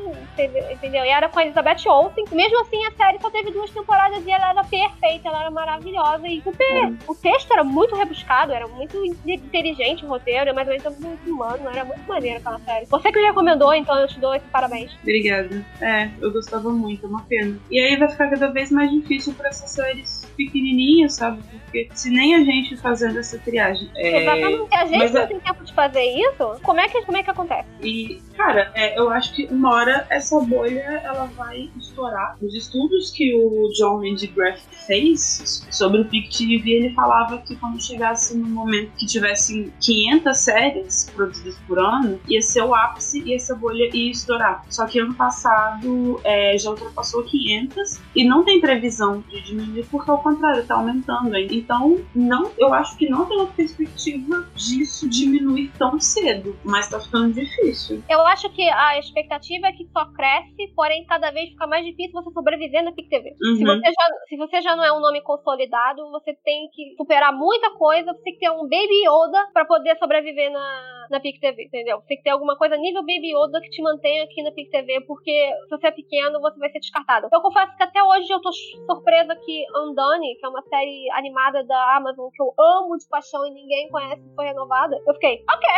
entendeu? 0.71 1.05
E 1.05 1.09
era 1.09 1.29
com 1.29 1.39
a 1.39 1.43
Elizabeth 1.43 1.87
Olsen. 1.87 2.25
Mesmo 2.31 2.61
assim, 2.61 2.85
a 2.85 2.91
série 2.91 3.19
só 3.19 3.29
teve 3.29 3.51
duas 3.51 3.69
temporadas 3.71 4.25
e 4.25 4.31
ela 4.31 4.49
era 4.49 4.63
perfeita, 4.63 5.29
ela 5.29 5.41
era 5.41 5.51
maravilhosa. 5.51 6.27
E 6.27 6.41
super. 6.41 6.93
O 7.07 7.15
texto 7.15 7.51
era 7.51 7.60
era 7.61 7.63
muito 7.63 7.95
rebuscado, 7.95 8.51
era 8.51 8.67
muito 8.67 8.97
inteligente 9.25 10.03
o 10.03 10.07
roteiro, 10.07 10.53
mas 10.53 10.67
também 10.81 10.99
muito 10.99 11.29
humano, 11.29 11.69
era 11.71 11.85
muito 11.85 12.01
maneiro 12.07 12.39
aquela 12.39 12.59
série. 12.59 12.85
Você 12.87 13.11
que 13.11 13.19
recomendou, 13.19 13.73
então 13.73 13.97
eu 13.99 14.07
te 14.07 14.19
dou 14.19 14.33
esse 14.33 14.45
parabéns. 14.47 14.91
Obrigada. 15.01 15.63
É, 15.79 16.09
eu 16.19 16.31
gostava 16.31 16.69
muito, 16.71 17.05
é 17.05 17.09
uma 17.09 17.21
pena. 17.23 17.57
E 17.69 17.79
aí 17.79 17.95
vai 17.97 18.09
ficar 18.09 18.29
cada 18.29 18.47
vez 18.47 18.71
mais 18.71 18.91
difícil 18.91 19.33
para 19.33 19.49
essas 19.49 19.69
séries 19.71 20.21
pequenininhas, 20.35 21.15
sabe? 21.15 21.41
Porque 21.43 21.87
se 21.93 22.09
nem 22.09 22.35
a 22.35 22.43
gente 22.43 22.75
fazendo 22.77 23.19
essa 23.19 23.37
triagem. 23.37 23.89
É... 23.95 24.23
Exatamente. 24.23 24.75
A 24.75 24.85
gente 24.85 25.13
não 25.13 25.21
é... 25.21 25.27
tem 25.27 25.39
tempo 25.39 25.63
de 25.63 25.73
fazer 25.73 26.03
isso, 26.03 26.59
como 26.63 26.79
é 26.79 26.87
que, 26.87 27.01
como 27.03 27.17
é 27.17 27.23
que 27.23 27.29
acontece? 27.29 27.67
E, 27.81 28.21
cara, 28.35 28.71
é, 28.73 28.97
eu 28.97 29.09
acho 29.09 29.33
que 29.33 29.45
uma 29.45 29.73
hora 29.73 30.05
essa 30.09 30.39
bolha 30.39 31.01
ela 31.03 31.25
vai 31.37 31.69
estourar. 31.77 32.37
Os 32.41 32.55
estudos 32.55 33.11
que 33.11 33.35
o 33.35 33.69
John 33.77 34.03
McGrath 34.03 34.59
fez 34.87 35.65
sobre 35.69 36.01
o 36.01 36.05
PicTV, 36.05 36.71
ele 36.71 36.93
falava 36.93 37.37
que 37.37 37.50
que 37.51 37.59
quando 37.59 37.81
chegasse 37.81 38.37
no 38.37 38.47
momento 38.47 38.91
que 38.97 39.05
tivessem 39.05 39.71
500 39.81 40.37
séries 40.37 41.11
produzidas 41.13 41.57
por 41.67 41.79
ano, 41.79 42.19
ia 42.27 42.41
ser 42.41 42.63
o 42.63 42.73
ápice 42.73 43.21
e 43.23 43.33
essa 43.33 43.55
bolha 43.55 43.89
ia 43.93 44.11
estourar. 44.11 44.63
Só 44.69 44.85
que 44.85 44.99
ano 44.99 45.13
passado 45.13 46.19
é, 46.23 46.57
já 46.57 46.69
ultrapassou 46.69 47.23
500 47.23 47.99
e 48.15 48.23
não 48.23 48.43
tem 48.43 48.59
previsão 48.59 49.23
de 49.27 49.41
diminuir, 49.41 49.85
porque 49.89 50.09
ao 50.09 50.21
contrário, 50.21 50.65
tá 50.65 50.75
aumentando 50.75 51.35
ainda. 51.35 51.53
Então, 51.53 51.99
não, 52.15 52.51
eu 52.57 52.73
acho 52.73 52.97
que 52.97 53.09
não 53.09 53.25
tem 53.25 53.37
uma 53.37 53.47
perspectiva 53.47 54.47
disso 54.55 55.09
diminuir 55.09 55.71
tão 55.77 55.99
cedo, 55.99 56.57
mas 56.63 56.89
tá 56.89 56.99
ficando 56.99 57.33
difícil. 57.33 58.03
Eu 58.09 58.21
acho 58.27 58.49
que 58.51 58.63
a 58.69 58.97
expectativa 58.97 59.67
é 59.67 59.71
que 59.71 59.87
só 59.91 60.05
cresce, 60.13 60.73
porém 60.75 61.05
cada 61.05 61.31
vez 61.31 61.49
fica 61.49 61.67
mais 61.67 61.85
difícil 61.85 62.13
você 62.13 62.31
sobreviver 62.31 62.83
na 62.83 62.91
PIC 62.91 63.09
TV. 63.09 63.35
Uhum. 63.41 63.57
Se, 63.57 63.63
você 63.63 63.85
já, 63.85 64.25
se 64.29 64.37
você 64.37 64.61
já 64.61 64.75
não 64.75 64.83
é 64.83 64.91
um 64.93 65.01
nome 65.01 65.21
consolidado, 65.21 66.09
você 66.11 66.33
tem 66.43 66.69
que 66.73 66.95
superar 66.97 67.33
muita 67.41 67.71
coisa, 67.71 68.13
você 68.13 68.21
tem 68.21 68.33
que 68.33 68.39
ter 68.39 68.51
um 68.51 68.61
Baby 68.61 69.03
Yoda 69.05 69.47
para 69.51 69.65
poder 69.65 69.97
sobreviver 69.97 70.51
na, 70.51 71.00
na 71.11 71.19
PIC 71.19 71.39
TV, 71.39 71.65
entendeu? 71.65 71.99
Você 71.99 72.07
tem 72.07 72.17
que 72.17 72.23
ter 72.23 72.29
alguma 72.31 72.57
coisa 72.57 72.75
nível 72.77 73.01
Baby 73.01 73.35
Yoda 73.35 73.61
que 73.61 73.69
te 73.69 73.81
mantenha 73.81 74.23
aqui 74.23 74.41
na 74.41 74.51
PIC 74.51 74.71
TV, 74.71 75.01
porque 75.01 75.51
se 75.63 75.69
você 75.69 75.87
é 75.87 75.91
pequeno, 75.91 76.39
você 76.39 76.57
vai 76.57 76.71
ser 76.71 76.79
descartado. 76.79 77.27
Eu 77.31 77.41
confesso 77.41 77.75
que 77.75 77.83
até 77.83 78.01
hoje 78.01 78.31
eu 78.31 78.41
tô 78.41 78.51
surpresa 78.51 79.35
que 79.35 79.65
Undone, 79.75 80.35
que 80.39 80.45
é 80.45 80.49
uma 80.49 80.61
série 80.63 81.11
animada 81.11 81.63
da 81.63 81.97
Amazon 81.97 82.29
que 82.33 82.41
eu 82.41 82.53
amo 82.57 82.97
de 82.97 83.07
paixão 83.07 83.45
e 83.45 83.51
ninguém 83.51 83.89
conhece, 83.89 84.23
foi 84.35 84.45
renovada. 84.45 84.97
Eu 85.05 85.13
fiquei, 85.13 85.43
ok, 85.49 85.69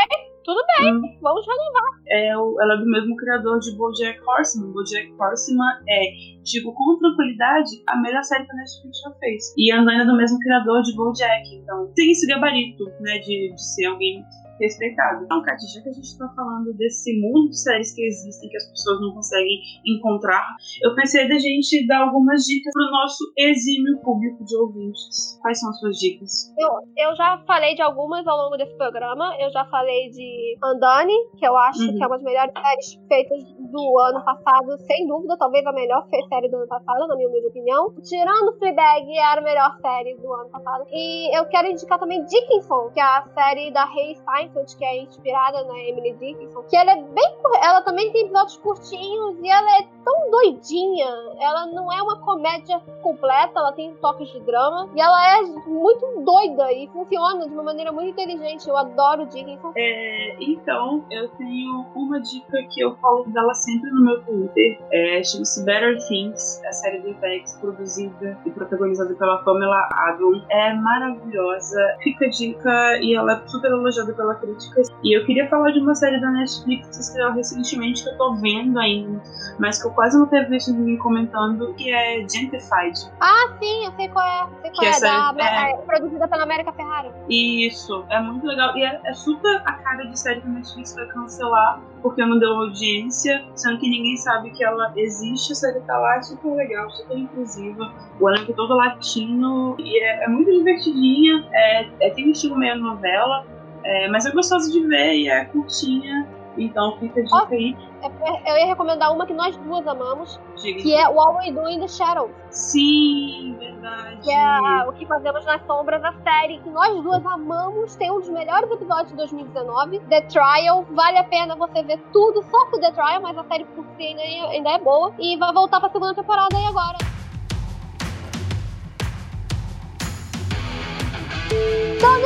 tudo 0.43 0.61
bem, 0.77 0.93
hum. 0.93 1.17
vamos 1.21 1.45
renovar. 1.45 2.03
É, 2.07 2.27
ela 2.29 2.73
é 2.73 2.77
do 2.77 2.85
mesmo 2.85 3.15
criador 3.15 3.59
de 3.59 3.75
BoJack 3.75 4.19
Horseman. 4.27 4.71
BoJack 4.71 5.13
Horseman 5.19 5.73
é, 5.89 6.01
digo 6.43 6.73
com 6.73 6.97
tranquilidade, 6.99 7.81
a 7.87 7.95
melhor 7.97 8.23
série 8.23 8.45
que 8.45 8.51
a 8.51 8.55
Netflix 8.55 8.99
já 8.99 9.11
fez. 9.19 9.53
E 9.57 9.73
Undone 9.73 10.01
é 10.01 10.05
do 10.05 10.15
mesmo 10.15 10.37
criador 10.39 10.81
de 10.83 10.95
BoJack, 10.95 11.55
então 11.55 11.91
tem 11.95 12.11
esse 12.11 12.27
gabarito, 12.27 12.85
né, 12.99 13.19
de, 13.19 13.53
de 13.53 13.73
ser 13.73 13.85
alguém 13.85 14.23
respeitado. 14.59 15.25
Então, 15.25 15.41
Kátia, 15.41 15.67
já 15.67 15.81
que 15.81 15.89
a 15.89 15.93
gente 15.93 16.05
está 16.05 16.27
falando 16.35 16.73
desse 16.73 17.19
mundo 17.19 17.49
de 17.49 17.59
séries 17.59 17.93
que 17.93 18.03
existem, 18.05 18.49
que 18.49 18.57
as 18.57 18.69
pessoas 18.69 19.01
não 19.01 19.13
conseguem 19.13 19.59
encontrar, 19.85 20.45
eu 20.81 20.95
pensei 20.95 21.27
da 21.27 21.37
gente 21.37 21.85
dar 21.87 22.03
algumas 22.03 22.43
dicas 22.43 22.71
para 22.73 22.87
o 22.87 22.91
nosso 22.91 23.23
exímio 23.37 23.99
público 24.01 24.43
de 24.45 24.55
ouvintes. 24.55 25.39
Quais 25.41 25.59
são 25.59 25.69
as 25.69 25.79
suas 25.79 25.97
dicas? 25.97 26.53
Eu, 26.57 26.69
eu 27.09 27.15
já 27.15 27.41
falei 27.45 27.75
de 27.75 27.81
algumas 27.81 28.25
ao 28.27 28.37
longo 28.37 28.57
desse 28.57 28.75
programa. 28.77 29.35
Eu 29.39 29.51
já 29.51 29.65
falei 29.65 30.09
de 30.09 30.57
Andani, 30.63 31.13
que 31.37 31.45
eu 31.45 31.55
acho 31.57 31.81
uhum. 31.81 31.95
que 31.95 32.03
é 32.03 32.07
uma 32.07 32.17
das 32.17 32.23
melhores 32.23 32.53
séries 32.53 33.07
feitas 33.07 33.43
do 33.57 33.99
ano 33.99 34.23
passado, 34.23 34.77
sem 34.85 35.07
dúvida, 35.07 35.37
talvez 35.37 35.65
a 35.65 35.73
melhor 35.73 36.07
série 36.29 36.49
do 36.49 36.57
ano 36.57 36.67
passado, 36.67 37.07
na 37.07 37.15
minha 37.15 37.27
humilde 37.27 37.47
opinião. 37.47 37.93
Tirando 38.03 38.57
Fleabag, 38.57 39.17
era 39.17 39.41
a 39.41 39.43
melhor 39.43 39.77
série 39.81 40.15
do 40.15 40.33
ano 40.33 40.49
passado. 40.49 40.85
E 40.91 41.35
eu 41.37 41.45
quero 41.45 41.67
indicar 41.67 41.99
também 41.99 42.23
Dickinson, 42.25 42.91
que 42.93 42.99
é 42.99 43.03
a 43.03 43.23
série 43.33 43.71
da 43.71 43.85
Ray 43.85 44.15
Stein 44.15 44.42
Seinfeld, 44.43 44.75
que 44.77 44.85
é 44.85 45.03
inspirada 45.03 45.63
na 45.63 45.79
Emily 45.79 46.13
Dickinson, 46.13 46.63
que 46.63 46.75
ela 46.75 46.91
é 46.91 47.01
bem. 47.01 47.33
Ela 47.61 47.81
também 47.81 48.11
tem 48.11 48.23
episódios 48.23 48.57
curtinhos 48.57 49.37
e 49.41 49.49
ela 49.49 49.79
é 49.79 49.87
tão 50.03 50.31
doidinha. 50.31 51.07
Ela 51.39 51.67
não 51.67 51.91
é 51.91 52.01
uma 52.01 52.19
comédia 52.19 52.79
completa, 53.01 53.59
ela 53.59 53.71
tem 53.71 53.93
toques 53.95 54.29
de 54.29 54.39
drama. 54.41 54.89
E 54.95 55.01
ela 55.01 55.37
é 55.37 55.41
muito 55.67 56.23
doida 56.23 56.71
e 56.71 56.87
funciona 56.87 57.47
de 57.47 57.53
uma 57.53 57.63
maneira 57.63 57.91
muito 57.91 58.09
inteligente. 58.09 58.67
Eu 58.67 58.77
adoro 58.77 59.25
Dickinson. 59.27 59.71
É, 59.75 60.35
então, 60.41 61.05
eu 61.09 61.29
tenho 61.29 61.85
uma 61.95 62.19
dica 62.19 62.63
que 62.69 62.81
eu 62.81 62.95
falo 62.97 63.23
dela 63.25 63.53
sempre 63.53 63.89
no 63.91 64.03
meu 64.03 64.23
Twitter. 64.23 64.79
É, 64.91 65.23
Chama-se 65.23 65.63
Better 65.63 65.97
Things, 66.07 66.61
a 66.65 66.71
série 66.71 66.99
do 66.99 67.13
FX, 67.13 67.57
produzida 67.59 68.37
e 68.45 68.51
protagonizada 68.51 69.13
pela 69.15 69.37
Pamela 69.37 69.87
Adlon. 69.91 70.41
É 70.49 70.73
maravilhosa. 70.73 71.79
Fica 72.01 72.25
a 72.25 72.29
dica 72.29 72.99
e 73.01 73.15
ela 73.15 73.33
é 73.33 73.47
super 73.47 73.71
elogiada 73.71 74.13
pela 74.13 74.32
críticas. 74.35 74.89
E 75.03 75.17
eu 75.17 75.25
queria 75.25 75.47
falar 75.49 75.71
de 75.71 75.79
uma 75.79 75.95
série 75.95 76.19
da 76.19 76.29
Netflix 76.31 76.87
que 76.87 77.01
estreou 77.01 77.33
recentemente 77.33 78.03
que 78.03 78.09
eu 78.09 78.17
tô 78.17 78.35
vendo 78.35 78.77
ainda, 78.79 79.21
mas 79.59 79.81
que 79.81 79.87
eu 79.87 79.91
quase 79.91 80.17
não 80.17 80.27
teve 80.27 80.49
visto 80.49 80.73
ninguém 80.73 80.97
comentando, 80.97 81.73
que 81.75 81.91
é 81.91 82.19
Gentrified. 82.21 83.11
Ah, 83.19 83.55
sim, 83.59 83.85
eu 83.85 83.91
sei 83.93 84.07
qual 84.09 84.25
é. 84.25 84.47
Sei 84.61 84.71
qual 84.71 84.79
que 84.79 84.85
é, 84.85 84.93
série, 84.93 85.35
da, 85.35 85.43
é, 85.43 85.71
é, 85.71 85.77
produzida 85.77 86.27
pela 86.27 86.43
América 86.43 86.73
Ferrara. 86.73 87.13
Isso, 87.29 88.05
é 88.09 88.19
muito 88.21 88.45
legal. 88.45 88.75
E 88.77 88.83
é, 88.83 89.01
é 89.05 89.13
super 89.13 89.61
a 89.65 89.73
cara 89.73 90.03
de 90.05 90.19
série 90.19 90.41
que 90.41 90.47
a 90.47 90.51
Netflix 90.51 90.95
vai 90.95 91.05
cancelar 91.07 91.81
porque 92.03 92.23
não 92.23 92.37
deu 92.37 92.51
audiência, 92.53 93.45
sendo 93.55 93.79
que 93.79 93.89
ninguém 93.89 94.17
sabe 94.17 94.51
que 94.51 94.63
ela 94.63 94.91
existe, 94.95 95.53
a 95.53 95.55
série 95.55 95.79
tá 95.79 95.97
lá, 95.97 96.17
é 96.17 96.21
super 96.21 96.53
legal, 96.53 96.91
super 96.91 97.17
inclusiva, 97.17 97.93
o 98.19 98.29
elenco 98.29 98.51
é 98.51 98.53
todo 98.53 98.75
latino 98.75 99.75
e 99.79 100.03
é, 100.03 100.25
é 100.25 100.27
muito 100.27 100.51
divertidinha, 100.51 101.47
é, 101.51 101.87
é, 102.01 102.09
tem 102.09 102.27
um 102.27 102.31
estilo 102.31 102.57
meio 102.57 102.77
novela, 102.77 103.45
é, 103.83 104.07
mas 104.09 104.25
é 104.25 104.31
gostoso 104.31 104.71
de 104.71 104.85
ver 104.87 105.15
e 105.15 105.29
é 105.29 105.45
curtinha. 105.45 106.27
Então 106.57 106.97
fica 106.99 107.19
a 107.19 107.23
dica 107.23 107.47
aí. 107.55 107.75
É, 108.01 108.51
eu 108.51 108.57
ia 108.57 108.65
recomendar 108.67 109.11
uma 109.11 109.25
que 109.25 109.33
nós 109.33 109.55
duas 109.57 109.87
amamos, 109.87 110.39
Diga. 110.61 110.81
que 110.83 110.93
é 110.93 111.07
What 111.07 111.47
We 111.47 111.51
Do 111.51 111.67
in 111.69 111.79
the 111.79 111.87
Shadows. 111.87 112.31
Sim, 112.49 113.55
verdade. 113.57 114.17
Que 114.21 114.31
é 114.31 114.85
o 114.87 114.93
que 114.93 115.05
fazemos 115.07 115.43
nas 115.45 115.65
sombras, 115.65 116.03
a 116.03 116.13
série 116.23 116.59
que 116.59 116.69
nós 116.69 117.01
duas 117.01 117.25
amamos. 117.25 117.95
Tem 117.95 118.11
um 118.11 118.19
dos 118.19 118.29
melhores 118.29 118.69
episódios 118.69 119.09
de 119.09 119.15
2019, 119.15 119.99
The 120.01 120.21
Trial. 120.21 120.85
Vale 120.91 121.17
a 121.17 121.23
pena 121.23 121.55
você 121.55 121.81
ver 121.81 121.97
tudo 122.11 122.43
só 122.43 122.65
com 122.67 122.79
The 122.79 122.91
Trial, 122.91 123.21
mas 123.21 123.37
a 123.37 123.43
série 123.45 123.65
por 123.65 123.85
si 123.97 124.03
ainda, 124.03 124.21
ainda 124.49 124.69
é 124.71 124.79
boa. 124.79 125.13
E 125.17 125.35
vai 125.37 125.51
voltar 125.53 125.79
pra 125.79 125.89
segunda 125.89 126.13
temporada 126.13 126.55
aí 126.55 126.65
agora. 126.67 126.97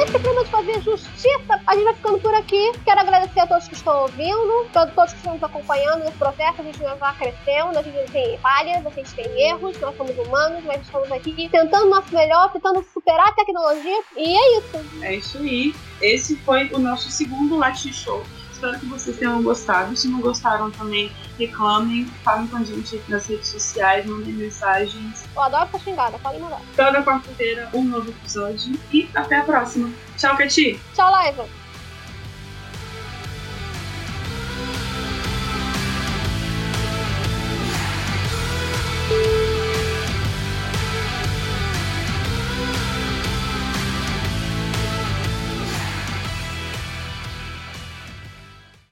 Nesse 0.07 0.19
clima 0.19 0.43
de 0.45 0.49
fazer 0.49 0.81
justiça, 0.81 1.61
a 1.67 1.75
gente 1.75 1.83
vai 1.83 1.93
ficando 1.93 2.19
por 2.19 2.33
aqui. 2.33 2.71
Quero 2.85 3.01
agradecer 3.01 3.41
a 3.41 3.47
todos 3.47 3.67
que 3.67 3.73
estão 3.73 4.03
ouvindo, 4.03 4.65
a 4.73 4.87
todos 4.87 5.11
que 5.11 5.17
estão 5.17 5.33
nos 5.33 5.43
acompanhando 5.43 6.05
nesse 6.05 6.17
processo. 6.17 6.61
A 6.61 6.63
gente 6.63 6.79
vai 6.79 7.15
crescendo, 7.17 7.77
a 7.77 7.81
gente 7.81 8.11
tem 8.11 8.37
falhas, 8.37 8.85
a 8.85 8.89
gente 8.89 9.13
tem 9.13 9.41
erros, 9.49 9.77
nós 9.81 9.97
somos 9.97 10.17
humanos, 10.17 10.63
mas 10.63 10.81
estamos 10.81 11.11
aqui 11.11 11.49
tentando 11.51 11.87
o 11.87 11.89
nosso 11.89 12.13
melhor, 12.13 12.53
tentando 12.53 12.85
superar 12.93 13.27
a 13.27 13.33
tecnologia. 13.33 14.01
E 14.15 14.37
é 14.37 14.57
isso. 14.59 14.85
É 15.01 15.15
isso 15.15 15.37
aí. 15.39 15.75
Esse 16.01 16.37
foi 16.37 16.69
o 16.71 16.79
nosso 16.79 17.11
segundo 17.11 17.57
Latin 17.57 17.91
Show. 17.91 18.23
Espero 18.57 18.79
que 18.79 18.87
vocês 18.87 19.15
tenham 19.17 19.43
gostado. 19.43 19.95
Se 19.95 20.07
não 20.07 20.19
gostaram 20.19 20.71
também, 20.71 21.11
reclamem, 21.37 22.07
falem 22.23 22.47
com 22.47 22.57
a 22.57 22.63
gente 22.63 22.99
nas 23.07 23.27
redes 23.27 23.49
sociais, 23.49 24.03
mandem 24.07 24.33
mensagens. 24.33 25.25
Eu 25.35 25.43
adoro 25.43 25.69
ser 25.69 25.79
xingada, 25.81 26.17
podem 26.17 26.41
mandar. 26.41 26.59
Toda 26.75 27.03
quarta-feira, 27.03 27.69
um 27.71 27.83
novo 27.83 28.09
episódio. 28.09 28.73
E 28.91 29.07
até 29.13 29.37
a 29.37 29.43
próxima. 29.43 29.91
Tchau, 30.17 30.35
Cati. 30.35 30.79
Tchau, 30.95 31.13
Liza. 31.21 31.45